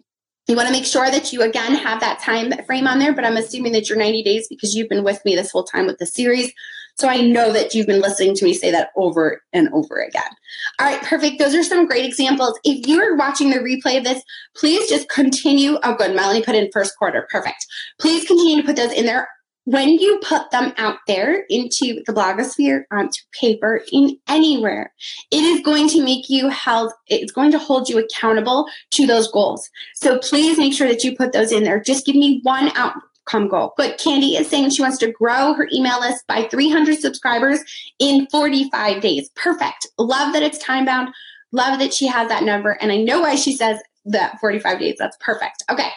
You 0.49 0.55
want 0.55 0.69
to 0.69 0.73
make 0.73 0.85
sure 0.85 1.11
that 1.11 1.33
you 1.33 1.43
again 1.43 1.75
have 1.75 2.01
that 2.01 2.21
time 2.21 2.53
frame 2.67 2.87
on 2.87 3.01
there, 3.01 3.13
but 3.13 3.25
I'm 3.25 3.37
assuming 3.37 3.73
that 3.73 3.89
you're 3.89 3.99
90 3.99 4.23
days 4.23 4.47
because 4.49 4.75
you've 4.75 4.89
been 4.89 5.05
with 5.05 5.25
me 5.25 5.35
this 5.35 5.51
whole 5.51 5.65
time 5.65 5.87
with 5.87 5.99
the 5.99 6.07
series. 6.07 6.53
So 6.97 7.09
I 7.09 7.21
know 7.21 7.53
that 7.53 7.75
you've 7.75 7.87
been 7.87 8.01
listening 8.01 8.35
to 8.37 8.45
me 8.45 8.55
say 8.55 8.71
that 8.71 8.91
over 8.97 9.43
and 9.53 9.69
over 9.73 9.97
again. 9.97 10.31
All 10.79 10.87
right, 10.87 11.03
perfect. 11.03 11.39
Those 11.39 11.55
are 11.55 11.63
some 11.63 11.87
great 11.87 12.07
examples. 12.07 12.59
If 12.65 12.87
you're 12.87 13.17
watching 13.17 13.51
the 13.51 13.59
replay 13.59 13.99
of 13.99 14.05
this, 14.05 14.23
please 14.57 14.89
just 14.89 15.09
continue. 15.09 15.79
Oh, 15.83 15.95
good. 15.95 16.17
Melanie 16.17 16.43
put 16.43 16.55
in 16.55 16.71
first 16.73 16.97
quarter. 16.97 17.29
Perfect. 17.31 17.67
Please 18.01 18.27
continue 18.27 18.63
to 18.63 18.67
put 18.67 18.77
those 18.77 18.93
in 18.93 19.07
there. 19.07 19.29
When 19.65 19.95
you 19.99 20.21
put 20.23 20.53
them 20.53 20.73
out 20.77 20.99
there 21.09 21.45
into 21.51 22.01
the 22.07 22.13
blogosphere, 22.13 22.85
onto 22.93 23.21
paper, 23.33 23.83
in 23.91 24.17
anywhere, 24.29 24.93
it 25.33 25.43
is 25.43 25.61
going 25.61 25.89
to 25.89 26.05
make 26.05 26.31
you 26.31 26.49
held, 26.49 26.93
it's 27.09 27.33
going 27.33 27.51
to 27.51 27.59
hold 27.59 27.89
you 27.89 27.99
accountable 27.99 28.67
to 28.93 29.09
those 29.09 29.31
goals. 29.31 29.69
So 29.97 30.21
please 30.21 30.57
make 30.57 30.73
sure 30.73 30.87
that 30.87 31.03
you 31.03 31.17
put 31.17 31.33
those 31.33 31.51
in 31.51 31.65
there. 31.65 31.81
Just 31.81 32.07
give 32.07 32.15
me 32.15 32.39
one 32.45 32.71
out, 32.77 32.95
come 33.27 33.49
goal. 33.49 33.75
But 33.77 33.99
Candy 33.99 34.37
is 34.37 34.49
saying 34.49 34.71
she 34.71 34.83
wants 34.83 34.99
to 34.99 35.13
grow 35.13 35.53
her 35.55 35.69
email 35.73 36.01
list 36.01 36.27
by 36.27 36.45
300 36.45 36.99
subscribers 36.99 37.61
in 37.99 38.27
45 38.29 39.03
days. 39.03 39.29
Perfect. 39.35 39.87
Love 39.99 40.33
that 40.33 40.43
it's 40.43 40.59
time 40.59 40.85
bound. 40.85 41.15
Love 41.53 41.79
that 41.79 41.93
she 41.93 42.07
has 42.07 42.29
that 42.29 42.45
number. 42.45 42.73
And 42.81 42.91
I 42.91 42.97
know 42.97 43.21
why 43.21 43.35
she 43.35 43.55
says 43.55 43.79
that 44.07 44.41
45 44.41 44.79
days. 44.79 44.97
That's 44.99 45.17
perfect. 45.21 45.65
Okay. 45.71 45.91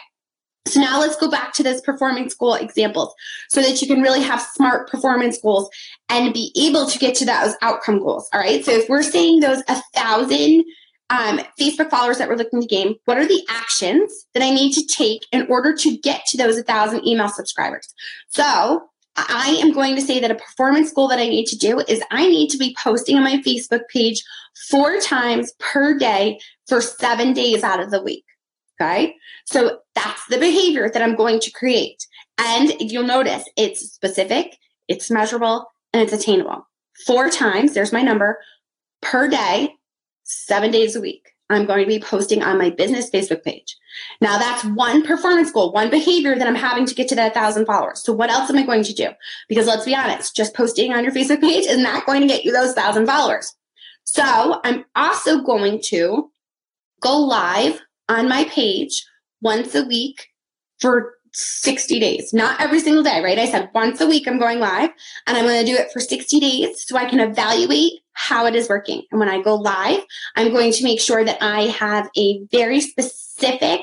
So 0.66 0.80
now 0.80 1.00
let's 1.00 1.16
go 1.16 1.30
back 1.30 1.52
to 1.54 1.62
this 1.62 1.80
performance 1.80 2.34
goal 2.34 2.54
examples 2.54 3.14
so 3.48 3.62
that 3.62 3.80
you 3.80 3.88
can 3.88 4.02
really 4.02 4.22
have 4.22 4.40
smart 4.40 4.88
performance 4.90 5.40
goals 5.40 5.70
and 6.08 6.34
be 6.34 6.52
able 6.56 6.86
to 6.86 6.98
get 6.98 7.14
to 7.16 7.24
those 7.24 7.54
outcome 7.62 7.98
goals. 7.98 8.28
All 8.32 8.40
right. 8.40 8.64
So 8.64 8.72
if 8.72 8.88
we're 8.88 9.02
saying 9.02 9.40
those 9.40 9.62
a 9.68 9.82
thousand 9.94 10.64
um, 11.10 11.40
Facebook 11.58 11.90
followers 11.90 12.18
that 12.18 12.28
we're 12.28 12.36
looking 12.36 12.60
to 12.60 12.66
gain, 12.66 12.94
what 13.04 13.18
are 13.18 13.26
the 13.26 13.44
actions 13.48 14.26
that 14.32 14.42
I 14.42 14.50
need 14.50 14.72
to 14.72 14.86
take 14.86 15.26
in 15.32 15.46
order 15.48 15.74
to 15.76 15.96
get 15.98 16.24
to 16.26 16.36
those 16.36 16.54
1,000 16.54 17.06
email 17.06 17.28
subscribers? 17.28 17.92
So 18.28 18.88
I 19.16 19.58
am 19.60 19.72
going 19.72 19.96
to 19.96 20.02
say 20.02 20.20
that 20.20 20.30
a 20.30 20.36
performance 20.36 20.92
goal 20.92 21.08
that 21.08 21.18
I 21.18 21.28
need 21.28 21.46
to 21.46 21.58
do 21.58 21.80
is 21.80 22.02
I 22.10 22.28
need 22.28 22.48
to 22.50 22.58
be 22.58 22.76
posting 22.82 23.16
on 23.16 23.24
my 23.24 23.38
Facebook 23.38 23.82
page 23.92 24.22
four 24.70 24.98
times 25.00 25.52
per 25.58 25.98
day 25.98 26.38
for 26.68 26.80
seven 26.80 27.32
days 27.32 27.64
out 27.64 27.80
of 27.80 27.90
the 27.90 28.02
week. 28.02 28.24
Okay. 28.80 29.16
So 29.44 29.80
that's 29.94 30.26
the 30.28 30.38
behavior 30.38 30.88
that 30.88 31.02
I'm 31.02 31.16
going 31.16 31.40
to 31.40 31.50
create. 31.50 32.06
And 32.38 32.72
you'll 32.78 33.02
notice 33.02 33.44
it's 33.56 33.80
specific, 33.80 34.56
it's 34.88 35.10
measurable, 35.10 35.66
and 35.92 36.00
it's 36.00 36.12
attainable. 36.12 36.66
Four 37.06 37.28
times, 37.28 37.74
there's 37.74 37.92
my 37.92 38.00
number, 38.00 38.38
per 39.02 39.28
day 39.28 39.74
seven 40.30 40.70
days 40.70 40.96
a 40.96 41.00
week. 41.00 41.30
I'm 41.50 41.66
going 41.66 41.80
to 41.80 41.86
be 41.86 41.98
posting 41.98 42.42
on 42.42 42.58
my 42.58 42.70
business 42.70 43.10
Facebook 43.10 43.42
page. 43.42 43.76
Now 44.20 44.38
that's 44.38 44.64
one 44.64 45.04
performance 45.04 45.50
goal, 45.50 45.72
one 45.72 45.90
behavior 45.90 46.38
that 46.38 46.46
I'm 46.46 46.54
having 46.54 46.86
to 46.86 46.94
get 46.94 47.08
to 47.08 47.16
that 47.16 47.34
thousand 47.34 47.66
followers. 47.66 48.02
So 48.04 48.12
what 48.12 48.30
else 48.30 48.48
am 48.48 48.56
I 48.56 48.62
going 48.64 48.84
to 48.84 48.94
do? 48.94 49.08
Because 49.48 49.66
let's 49.66 49.84
be 49.84 49.94
honest, 49.94 50.36
just 50.36 50.54
posting 50.54 50.92
on 50.92 51.02
your 51.02 51.12
Facebook 51.12 51.40
page 51.40 51.66
is 51.66 51.78
not 51.78 52.06
going 52.06 52.20
to 52.20 52.28
get 52.28 52.44
you 52.44 52.52
those 52.52 52.72
thousand 52.72 53.06
followers. 53.06 53.52
So 54.04 54.60
I'm 54.64 54.84
also 54.94 55.42
going 55.42 55.80
to 55.86 56.30
go 57.00 57.18
live 57.18 57.80
on 58.08 58.28
my 58.28 58.44
page 58.44 59.04
once 59.40 59.74
a 59.74 59.84
week 59.84 60.28
for 60.78 61.14
60 61.32 62.00
days, 62.00 62.32
not 62.32 62.60
every 62.60 62.80
single 62.80 63.02
day, 63.02 63.22
right? 63.22 63.38
I 63.38 63.46
said 63.46 63.70
once 63.74 64.00
a 64.00 64.06
week 64.06 64.26
I'm 64.26 64.38
going 64.38 64.60
live 64.60 64.90
and 65.26 65.36
I'm 65.36 65.44
going 65.44 65.64
to 65.64 65.70
do 65.70 65.78
it 65.78 65.92
for 65.92 66.00
60 66.00 66.40
days 66.40 66.86
so 66.86 66.96
I 66.96 67.08
can 67.08 67.20
evaluate 67.20 68.00
how 68.12 68.46
it 68.46 68.54
is 68.54 68.68
working. 68.68 69.02
And 69.10 69.18
when 69.18 69.28
I 69.28 69.40
go 69.40 69.54
live, 69.54 70.00
I'm 70.36 70.52
going 70.52 70.72
to 70.72 70.84
make 70.84 71.00
sure 71.00 71.24
that 71.24 71.38
I 71.40 71.62
have 71.62 72.10
a 72.16 72.42
very 72.50 72.80
specific 72.80 73.80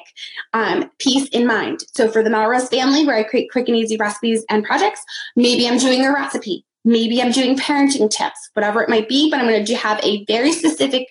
um, 0.54 0.92
piece 1.00 1.28
in 1.30 1.48
mind. 1.48 1.80
So 1.94 2.10
for 2.10 2.22
the 2.24 2.30
Melrose 2.30 2.70
family, 2.70 3.06
where 3.06 3.18
I 3.18 3.24
create 3.24 3.52
quick 3.52 3.68
and 3.68 3.78
easy 3.78 3.98
recipes 3.98 4.46
and 4.50 4.64
projects, 4.64 5.02
maybe 5.36 5.68
I'm 5.68 5.80
doing 5.80 6.06
a 6.06 6.14
recipe. 6.14 6.66
Maybe 6.86 7.22
I'm 7.22 7.32
doing 7.32 7.58
parenting 7.58 8.10
tips, 8.10 8.50
whatever 8.54 8.82
it 8.82 8.90
might 8.90 9.10
be, 9.10 9.30
but 9.30 9.40
I'm 9.40 9.48
going 9.48 9.66
to 9.66 9.76
have 9.76 10.00
a 10.04 10.24
very 10.26 10.52
specific 10.54 11.08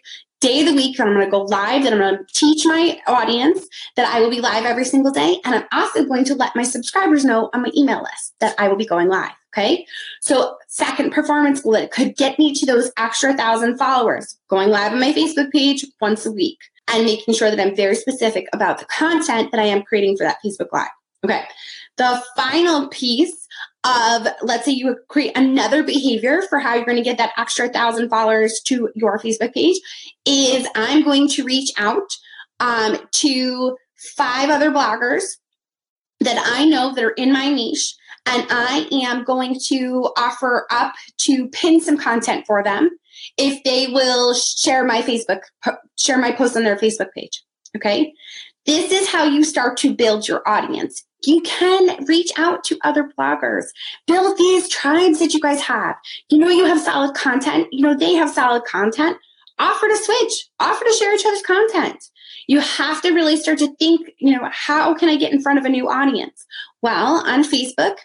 day 0.47 0.61
of 0.61 0.67
the 0.67 0.75
week 0.75 0.97
that 0.97 1.07
I'm 1.07 1.15
going 1.15 1.27
to 1.27 1.31
go 1.31 1.43
live, 1.43 1.83
that 1.83 1.93
I'm 1.93 1.99
going 1.99 2.19
to 2.19 2.25
teach 2.33 2.65
my 2.65 3.01
audience 3.07 3.67
that 3.97 4.07
I 4.07 4.21
will 4.21 4.31
be 4.31 4.41
live 4.41 4.65
every 4.65 4.85
single 4.85 5.13
day. 5.13 5.41
And 5.45 5.55
I'm 5.55 5.65
also 5.73 6.05
going 6.05 6.25
to 6.25 6.35
let 6.35 6.55
my 6.55 6.63
subscribers 6.63 7.25
know 7.25 7.51
on 7.53 7.63
my 7.63 7.71
email 7.77 8.03
list 8.03 8.35
that 8.41 8.55
I 8.59 8.69
will 8.69 8.77
be 8.77 8.87
going 8.87 9.09
live. 9.09 9.33
Okay. 9.53 9.87
So, 10.21 10.57
second 10.69 11.13
performance 11.13 11.63
goal 11.63 11.73
that 11.73 11.91
could 11.91 12.17
get 12.17 12.39
me 12.39 12.55
to 12.55 12.67
those 12.67 12.93
extra 12.99 13.35
thousand 13.35 13.79
followers, 13.79 14.37
going 14.49 14.69
live 14.69 14.93
on 14.93 15.01
my 15.01 15.13
Facebook 15.13 15.51
page 15.51 15.85
once 16.01 16.27
a 16.27 16.33
week 16.33 16.59
and 16.89 17.05
making 17.05 17.35
sure 17.35 17.51
that 17.51 17.59
I'm 17.59 17.75
very 17.75 17.95
specific 17.95 18.49
about 18.53 18.79
the 18.79 18.85
content 18.85 19.51
that 19.51 19.61
I 19.61 19.65
am 19.65 19.83
creating 19.83 20.17
for 20.17 20.25
that 20.25 20.39
Facebook 20.45 20.73
Live. 20.73 20.89
Okay. 21.25 21.45
The 21.97 22.23
final 22.37 22.89
piece 22.89 23.46
of, 23.87 24.27
let's 24.43 24.65
say 24.65 24.73
you 24.73 24.97
create 25.09 25.37
another 25.37 25.83
behavior 25.83 26.43
for 26.49 26.59
how 26.59 26.75
you're 26.75 26.85
going 26.85 26.97
to 26.97 27.03
get 27.03 27.19
that 27.19 27.33
extra 27.37 27.69
thousand 27.69 28.09
followers 28.09 28.61
to 28.65 28.91
your 28.95 29.19
Facebook 29.19 29.55
page, 29.55 29.77
is 30.27 30.67
I'm 30.75 31.05
going 31.05 31.29
to 31.29 31.45
reach 31.45 31.71
out 31.77 32.09
um, 32.59 32.99
to 33.13 33.77
five 34.17 34.51
other 34.51 34.71
bloggers 34.71 35.25
that 36.21 36.43
I 36.45 36.65
know 36.65 36.95
that 36.95 37.05
are 37.05 37.11
in 37.11 37.33
my 37.33 37.49
niche 37.49 37.95
and 38.27 38.45
I 38.51 38.89
am 38.91 39.23
going 39.23 39.59
to 39.69 40.11
offer 40.17 40.67
up 40.71 40.95
to 41.19 41.49
pin 41.49 41.81
some 41.81 41.97
content 41.97 42.45
for 42.47 42.63
them 42.63 42.91
if 43.39 43.63
they 43.63 43.87
will 43.87 44.35
share 44.35 44.85
my 44.85 45.01
Facebook, 45.03 45.41
share 45.97 46.19
my 46.19 46.33
post 46.33 46.57
on 46.57 46.65
their 46.65 46.77
Facebook 46.77 47.13
page. 47.15 47.43
Okay. 47.77 48.13
This 48.65 48.91
is 48.91 49.09
how 49.09 49.25
you 49.25 49.45
start 49.45 49.77
to 49.79 49.95
build 49.95 50.27
your 50.27 50.47
audience. 50.49 51.06
You 51.25 51.41
can 51.43 52.05
reach 52.07 52.31
out 52.37 52.63
to 52.65 52.79
other 52.85 53.11
bloggers, 53.19 53.67
build 54.07 54.37
these 54.37 54.69
tribes 54.69 55.19
that 55.19 55.35
you 55.35 55.41
guys 55.41 55.61
have. 55.63 55.97
You 56.31 56.39
know, 56.39 56.49
you 56.49 56.67
have 56.67 56.81
solid 56.81 57.15
content. 57.15 57.69
You 57.73 57.83
know, 57.83 57.97
they 57.97 58.15
have 58.15 58.31
solid 58.31 58.65
content. 58.65 59.17
Offer 59.59 59.89
to 59.89 59.97
switch, 59.97 60.49
offer 60.61 60.85
to 60.85 60.93
share 60.93 61.15
each 61.15 61.25
other's 61.25 61.43
content. 61.43 62.05
You 62.47 62.61
have 62.61 63.01
to 63.03 63.13
really 63.13 63.37
start 63.37 63.59
to 63.59 63.75
think, 63.77 64.11
you 64.19 64.37
know, 64.37 64.49
how 64.53 64.95
can 64.95 65.09
I 65.09 65.17
get 65.17 65.33
in 65.33 65.41
front 65.41 65.59
of 65.59 65.65
a 65.65 65.71
new 65.71 65.89
audience? 65.89 66.45
Well, 66.83 67.27
on 67.27 67.43
Facebook, 67.43 67.97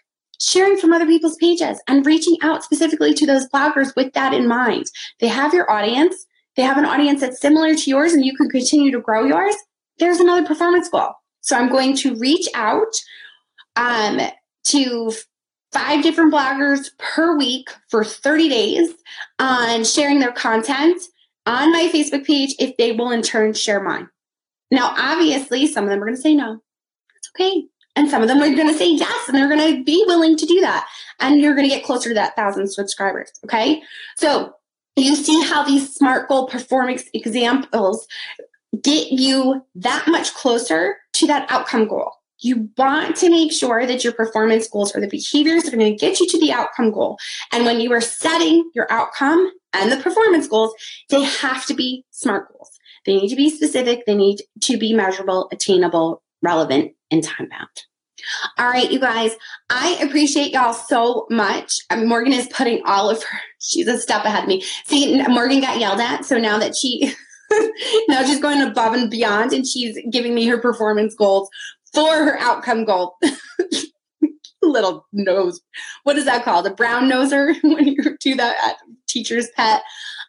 sharing 0.42 0.78
from 0.78 0.94
other 0.94 1.06
people's 1.06 1.36
pages 1.36 1.82
and 1.88 2.06
reaching 2.06 2.38
out 2.42 2.64
specifically 2.64 3.14
to 3.14 3.26
those 3.26 3.48
bloggers 3.50 3.96
with 3.96 4.14
that 4.14 4.34
in 4.34 4.48
mind. 4.48 4.86
They 5.20 5.28
have 5.28 5.54
your 5.54 5.70
audience, 5.70 6.26
they 6.56 6.64
have 6.64 6.78
an 6.78 6.86
audience 6.86 7.22
that's 7.22 7.40
similar 7.40 7.76
to 7.76 7.90
yours, 7.90 8.14
and 8.14 8.26
you 8.26 8.36
can 8.36 8.50
continue 8.50 8.92
to 8.92 9.00
grow 9.00 9.26
yours. 9.26 9.56
There's 10.00 10.20
another 10.20 10.46
performance 10.46 10.90
goal. 10.90 11.14
So 11.42 11.58
I'm 11.58 11.70
going 11.70 11.96
to 11.98 12.16
reach 12.16 12.48
out 12.54 12.94
um, 13.76 14.20
to 14.66 15.12
five 15.72 16.04
different 16.04 16.34
bloggers 16.34 16.90
per 16.98 17.38
week 17.38 17.70
for 17.90 18.04
30 18.04 18.50
days 18.50 18.94
on 19.40 19.84
sharing 19.84 20.20
their 20.20 20.32
content 20.32 21.02
on 21.46 21.72
my 21.72 21.90
Facebook 21.94 22.26
page 22.26 22.56
if 22.60 22.76
they 22.78 22.92
will 22.92 23.12
in 23.12 23.22
turn 23.22 23.54
share 23.54 23.82
mine. 23.82 24.08
Now, 24.70 24.94
obviously, 24.98 25.68
some 25.68 25.84
of 25.84 25.90
them 25.90 26.02
are 26.02 26.06
going 26.06 26.16
to 26.16 26.22
say 26.22 26.36
no. 26.36 26.60
It's 27.18 27.30
okay. 27.36 27.66
And 27.96 28.10
some 28.10 28.22
of 28.22 28.30
them 28.30 28.42
are 28.42 28.56
going 28.56 28.70
to 28.70 28.78
say 28.78 28.90
yes, 28.90 29.28
and 29.28 29.36
they're 29.36 29.50
going 29.50 29.76
to 29.76 29.84
be 29.84 30.04
willing 30.08 30.38
to 30.38 30.46
do 30.46 30.62
that. 30.62 30.88
And 31.20 31.42
you're 31.42 31.56
going 31.56 31.70
to 31.70 31.76
get 31.76 31.84
closer 31.84 32.10
to 32.10 32.16
that 32.16 32.36
thousand 32.36 32.72
subscribers. 32.72 33.32
Okay. 33.44 33.82
So 34.16 34.54
you 34.96 35.16
see 35.16 35.42
how 35.44 35.64
these 35.64 35.94
SMART 35.94 36.30
goal 36.30 36.48
performance 36.48 37.04
examples 37.14 38.08
get 38.82 39.12
you 39.12 39.66
that 39.76 40.06
much 40.08 40.34
closer 40.34 40.98
to 41.14 41.28
that 41.28 41.50
outcome 41.52 41.88
goal. 41.88 42.14
You 42.40 42.70
want 42.78 43.16
to 43.18 43.30
make 43.30 43.52
sure 43.52 43.86
that 43.86 44.04
your 44.04 44.14
performance 44.14 44.68
goals 44.68 44.96
are 44.96 45.02
the 45.02 45.08
behaviors 45.08 45.64
that 45.64 45.74
are 45.74 45.78
going 45.78 45.96
to 45.96 46.00
get 46.00 46.20
you 46.20 46.28
to 46.28 46.40
the 46.40 46.52
outcome 46.52 46.92
goal. 46.92 47.20
And 47.52 47.66
when 47.66 47.80
you 47.80 47.92
are 47.94 48.02
setting 48.02 48.70
your 48.74 48.92
outcome 48.92 49.52
and 49.74 49.92
the 49.92 49.98
performance 49.98 50.48
goals, 50.48 50.74
they 51.10 51.24
have 51.24 51.66
to 51.68 51.76
be 51.76 52.04
SMART 52.10 52.52
goals. 52.52 52.72
They 53.06 53.16
need 53.16 53.30
to 53.30 53.36
be 53.36 53.50
specific, 53.50 54.06
they 54.06 54.16
need 54.16 54.42
to 54.62 54.78
be 54.78 54.94
measurable, 54.94 55.50
attainable, 55.52 56.24
relevant, 56.42 56.94
and 57.12 57.24
time 57.24 57.50
bound. 57.50 57.70
All 58.58 58.68
right, 58.68 58.92
you 58.92 59.00
guys, 59.00 59.36
I 59.70 59.98
appreciate 60.02 60.52
y'all 60.52 60.74
so 60.74 61.26
much. 61.30 61.80
Um, 61.90 62.08
Morgan 62.08 62.34
is 62.34 62.48
putting 62.48 62.82
all 62.86 63.10
of 63.10 63.24
her, 63.24 63.40
she's 63.60 63.88
a 63.88 63.98
step 63.98 64.26
ahead 64.26 64.44
of 64.44 64.48
me. 64.48 64.64
See, 64.86 65.22
Morgan 65.28 65.62
got 65.62 65.80
yelled 65.80 66.00
at. 66.00 66.26
So 66.26 66.38
now 66.38 66.60
that 66.60 66.76
she, 66.76 67.14
now 68.08 68.24
she's 68.24 68.40
going 68.40 68.62
above 68.62 68.94
and 68.94 69.10
beyond 69.10 69.54
and 69.54 69.66
she's 69.66 69.98
giving 70.10 70.34
me 70.36 70.46
her 70.48 70.58
performance 70.58 71.16
goals 71.16 71.50
for 71.94 72.10
her 72.10 72.38
outcome 72.40 72.86
goal. 72.86 73.18
Little 74.64 75.06
nose. 75.12 75.60
What 76.04 76.18
is 76.18 76.26
that 76.26 76.44
called? 76.44 76.68
A 76.68 76.74
brown 76.74 77.10
noser 77.10 77.56
when 77.64 77.88
you 77.88 78.18
do 78.20 78.36
that 78.36 78.56
at 78.64 78.78
teacher's 79.08 79.50
pet. 79.56 79.82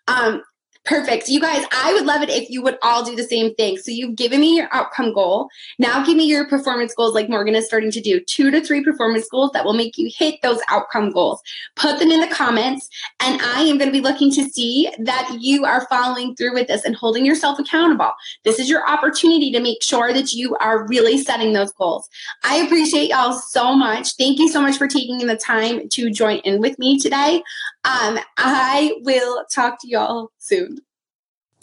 Um, 0.09 0.43
Perfect. 0.85 1.29
You 1.29 1.41
guys, 1.41 1.65
I 1.71 1.93
would 1.93 2.07
love 2.07 2.23
it 2.23 2.29
if 2.29 2.51
you 2.51 2.61
would 2.63 2.77
all 2.83 3.05
do 3.05 3.15
the 3.15 3.23
same 3.23 3.55
thing. 3.55 3.77
So 3.77 3.93
you've 3.93 4.17
given 4.17 4.41
me 4.41 4.57
your 4.57 4.69
outcome 4.73 5.13
goal. 5.15 5.49
Now 5.79 6.05
give 6.05 6.17
me 6.17 6.25
your 6.25 6.49
performance 6.49 6.93
goals 6.93 7.15
like 7.15 7.29
Morgan 7.29 7.55
is 7.55 7.67
starting 7.67 7.93
to 7.93 8.01
do. 8.01 8.19
Two 8.19 8.51
to 8.51 8.61
three 8.61 8.83
performance 8.83 9.29
goals 9.29 9.53
that 9.53 9.65
will 9.65 9.75
make 9.75 9.97
you 9.97 10.11
hit 10.13 10.43
those 10.43 10.59
outcome 10.67 11.13
goals. 11.13 11.41
Put 11.77 12.01
them 12.01 12.11
in 12.11 12.21
the 12.21 12.35
comments 12.35 12.89
and 13.21 13.41
I 13.43 13.61
am 13.63 13.79
going 13.79 13.91
to 13.91 13.93
be 13.93 14.01
looking 14.01 14.33
to 14.33 14.45
see 14.49 14.91
that 14.99 15.37
you 15.41 15.65
are 15.65 15.87
following 15.87 16.35
through 16.35 16.55
with 16.55 16.67
this 16.67 16.85
and 16.85 16.97
holding 16.97 17.25
yourself 17.25 17.61
accountable. 17.61 18.11
This 18.43 18.59
is 18.59 18.69
your 18.69 18.89
opportunity 18.89 19.53
to 19.53 19.61
make 19.61 19.85
sure 19.85 20.13
that 20.13 20.33
you 20.33 20.57
are 20.57 20.89
really 20.89 21.17
setting 21.17 21.53
those 21.53 21.71
goals. 21.73 22.09
I 22.43 22.57
appreciate 22.57 23.11
y'all 23.11 23.35
so 23.35 23.77
much. 23.77 24.17
Thank 24.17 24.41
you 24.41 24.49
so 24.49 24.61
much 24.61 24.79
for 24.79 24.89
taking 24.89 25.19
the 25.19 25.37
time 25.37 25.89
to 25.91 26.11
join 26.11 26.39
in 26.39 26.61
with 26.61 26.77
me 26.81 26.99
today. 26.99 27.41
Um, 27.85 28.19
I 28.39 28.95
will 29.03 29.45
talk 29.53 29.81
to 29.81 29.89
y'all 29.89 30.31
soon. 30.39 30.79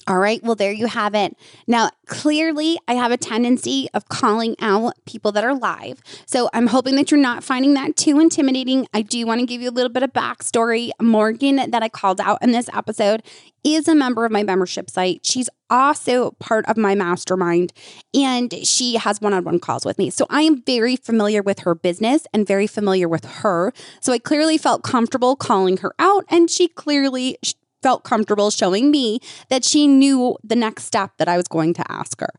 All 0.07 0.17
right. 0.17 0.41
Well, 0.43 0.55
there 0.55 0.71
you 0.71 0.87
have 0.87 1.13
it. 1.15 1.37
Now, 1.67 1.91
clearly, 2.07 2.77
I 2.87 2.93
have 2.93 3.11
a 3.11 3.17
tendency 3.17 3.87
of 3.93 4.07
calling 4.09 4.55
out 4.59 4.93
people 5.05 5.31
that 5.33 5.43
are 5.43 5.53
live. 5.53 6.01
So 6.25 6.49
I'm 6.53 6.67
hoping 6.67 6.95
that 6.95 7.11
you're 7.11 7.19
not 7.19 7.43
finding 7.43 7.73
that 7.75 7.95
too 7.95 8.19
intimidating. 8.19 8.87
I 8.93 9.01
do 9.01 9.25
want 9.25 9.39
to 9.41 9.45
give 9.45 9.61
you 9.61 9.69
a 9.69 9.71
little 9.71 9.91
bit 9.91 10.03
of 10.03 10.13
backstory. 10.13 10.91
Morgan, 11.01 11.69
that 11.71 11.83
I 11.83 11.89
called 11.89 12.19
out 12.19 12.41
in 12.41 12.51
this 12.51 12.69
episode, 12.73 13.23
is 13.63 13.87
a 13.87 13.95
member 13.95 14.25
of 14.25 14.31
my 14.31 14.43
membership 14.43 14.89
site. 14.89 15.25
She's 15.25 15.49
also 15.69 16.31
part 16.39 16.65
of 16.67 16.77
my 16.77 16.95
mastermind 16.95 17.73
and 18.13 18.65
she 18.65 18.95
has 18.95 19.21
one 19.21 19.33
on 19.33 19.43
one 19.43 19.59
calls 19.59 19.85
with 19.85 19.97
me. 19.97 20.09
So 20.09 20.25
I 20.29 20.41
am 20.43 20.61
very 20.63 20.95
familiar 20.95 21.41
with 21.41 21.59
her 21.59 21.75
business 21.75 22.25
and 22.33 22.47
very 22.47 22.67
familiar 22.67 23.07
with 23.07 23.25
her. 23.25 23.73
So 24.01 24.13
I 24.13 24.19
clearly 24.19 24.57
felt 24.57 24.83
comfortable 24.83 25.35
calling 25.35 25.77
her 25.77 25.93
out 25.99 26.25
and 26.29 26.49
she 26.49 26.67
clearly 26.67 27.37
felt 27.81 28.03
comfortable 28.03 28.49
showing 28.49 28.91
me 28.91 29.19
that 29.49 29.63
she 29.63 29.87
knew 29.87 30.37
the 30.43 30.55
next 30.55 30.83
step 30.83 31.11
that 31.17 31.27
I 31.27 31.37
was 31.37 31.47
going 31.47 31.73
to 31.75 31.91
ask 31.91 32.19
her. 32.21 32.33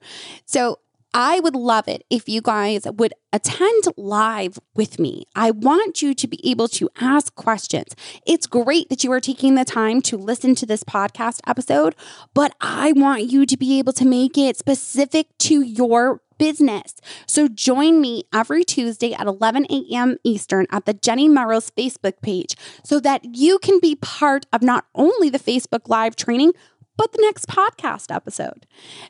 So 0.44 0.78
I 1.12 1.40
would 1.40 1.56
love 1.56 1.88
it 1.88 2.04
if 2.08 2.28
you 2.28 2.40
guys 2.40 2.86
would 2.86 3.12
attend 3.32 3.84
live 3.96 4.60
with 4.76 5.00
me. 5.00 5.24
I 5.34 5.50
want 5.50 6.02
you 6.02 6.14
to 6.14 6.28
be 6.28 6.40
able 6.48 6.68
to 6.68 6.88
ask 7.00 7.34
questions. 7.34 7.96
It's 8.26 8.46
great 8.46 8.88
that 8.90 9.02
you 9.02 9.10
are 9.10 9.20
taking 9.20 9.56
the 9.56 9.64
time 9.64 10.02
to 10.02 10.16
listen 10.16 10.54
to 10.56 10.66
this 10.66 10.84
podcast 10.84 11.40
episode, 11.48 11.96
but 12.32 12.54
I 12.60 12.92
want 12.92 13.24
you 13.24 13.44
to 13.44 13.56
be 13.56 13.80
able 13.80 13.92
to 13.94 14.04
make 14.04 14.38
it 14.38 14.56
specific 14.56 15.26
to 15.38 15.62
your 15.62 16.20
business. 16.40 16.94
So 17.26 17.48
join 17.48 18.00
me 18.00 18.24
every 18.32 18.64
Tuesday 18.64 19.12
at 19.12 19.26
11 19.26 19.66
a.m. 19.70 20.16
Eastern 20.24 20.66
at 20.70 20.86
the 20.86 20.94
Jenny 20.94 21.28
Melrose 21.28 21.70
Facebook 21.70 22.22
page 22.22 22.56
so 22.82 22.98
that 23.00 23.36
you 23.36 23.58
can 23.58 23.78
be 23.78 23.94
part 23.94 24.46
of 24.50 24.62
not 24.62 24.86
only 24.94 25.28
the 25.28 25.38
Facebook 25.38 25.88
Live 25.88 26.16
training, 26.16 26.52
but 26.96 27.12
the 27.12 27.20
next 27.20 27.46
podcast 27.46 28.14
episode. 28.14 28.66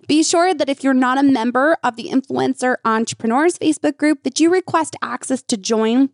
Be 0.08 0.24
sure 0.24 0.52
that 0.52 0.68
if 0.68 0.82
you're 0.82 0.92
not 0.92 1.18
a 1.18 1.22
member 1.22 1.76
of 1.84 1.94
the 1.94 2.08
Influencer 2.08 2.76
Entrepreneurs 2.84 3.58
Facebook 3.58 3.96
group, 3.96 4.24
that 4.24 4.40
you 4.40 4.50
request 4.50 4.96
access 5.00 5.40
to 5.42 5.56
join 5.56 6.10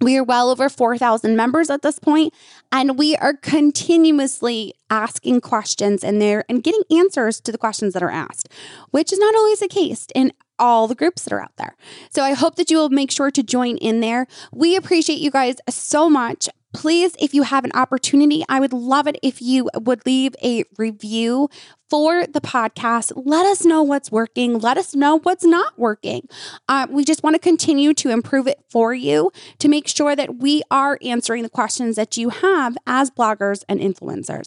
we 0.00 0.18
are 0.18 0.24
well 0.24 0.50
over 0.50 0.68
4,000 0.68 1.36
members 1.36 1.70
at 1.70 1.82
this 1.82 1.98
point, 1.98 2.34
and 2.72 2.98
we 2.98 3.16
are 3.16 3.34
continuously 3.34 4.74
asking 4.90 5.40
questions 5.40 6.02
in 6.02 6.18
there 6.18 6.44
and 6.48 6.62
getting 6.62 6.82
answers 6.90 7.40
to 7.40 7.52
the 7.52 7.58
questions 7.58 7.94
that 7.94 8.02
are 8.02 8.10
asked, 8.10 8.48
which 8.90 9.12
is 9.12 9.18
not 9.18 9.34
always 9.34 9.60
the 9.60 9.68
case 9.68 10.06
in 10.14 10.32
all 10.58 10.88
the 10.88 10.94
groups 10.94 11.24
that 11.24 11.32
are 11.32 11.40
out 11.40 11.56
there. 11.56 11.76
So 12.10 12.22
I 12.22 12.34
hope 12.34 12.56
that 12.56 12.70
you 12.70 12.76
will 12.76 12.90
make 12.90 13.10
sure 13.10 13.30
to 13.30 13.42
join 13.42 13.76
in 13.78 14.00
there. 14.00 14.26
We 14.52 14.76
appreciate 14.76 15.18
you 15.18 15.30
guys 15.30 15.56
so 15.68 16.08
much. 16.08 16.48
Please, 16.74 17.14
if 17.20 17.32
you 17.32 17.44
have 17.44 17.64
an 17.64 17.70
opportunity, 17.72 18.44
I 18.48 18.58
would 18.58 18.72
love 18.72 19.06
it 19.06 19.16
if 19.22 19.40
you 19.40 19.70
would 19.76 20.04
leave 20.04 20.34
a 20.42 20.64
review 20.76 21.48
for 21.88 22.26
the 22.26 22.40
podcast. 22.40 23.12
Let 23.14 23.46
us 23.46 23.64
know 23.64 23.84
what's 23.84 24.10
working. 24.10 24.58
Let 24.58 24.76
us 24.76 24.92
know 24.92 25.20
what's 25.20 25.44
not 25.44 25.78
working. 25.78 26.28
Uh, 26.68 26.88
we 26.90 27.04
just 27.04 27.22
want 27.22 27.34
to 27.34 27.38
continue 27.38 27.94
to 27.94 28.10
improve 28.10 28.48
it 28.48 28.58
for 28.68 28.92
you 28.92 29.30
to 29.60 29.68
make 29.68 29.86
sure 29.86 30.16
that 30.16 30.38
we 30.38 30.62
are 30.68 30.98
answering 31.00 31.44
the 31.44 31.48
questions 31.48 31.94
that 31.94 32.16
you 32.16 32.30
have 32.30 32.76
as 32.88 33.08
bloggers 33.08 33.62
and 33.68 33.78
influencers. 33.78 34.46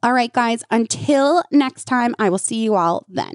All 0.00 0.12
right, 0.12 0.32
guys, 0.32 0.62
until 0.70 1.42
next 1.50 1.86
time, 1.86 2.14
I 2.20 2.30
will 2.30 2.38
see 2.38 2.62
you 2.62 2.76
all 2.76 3.04
then. 3.08 3.34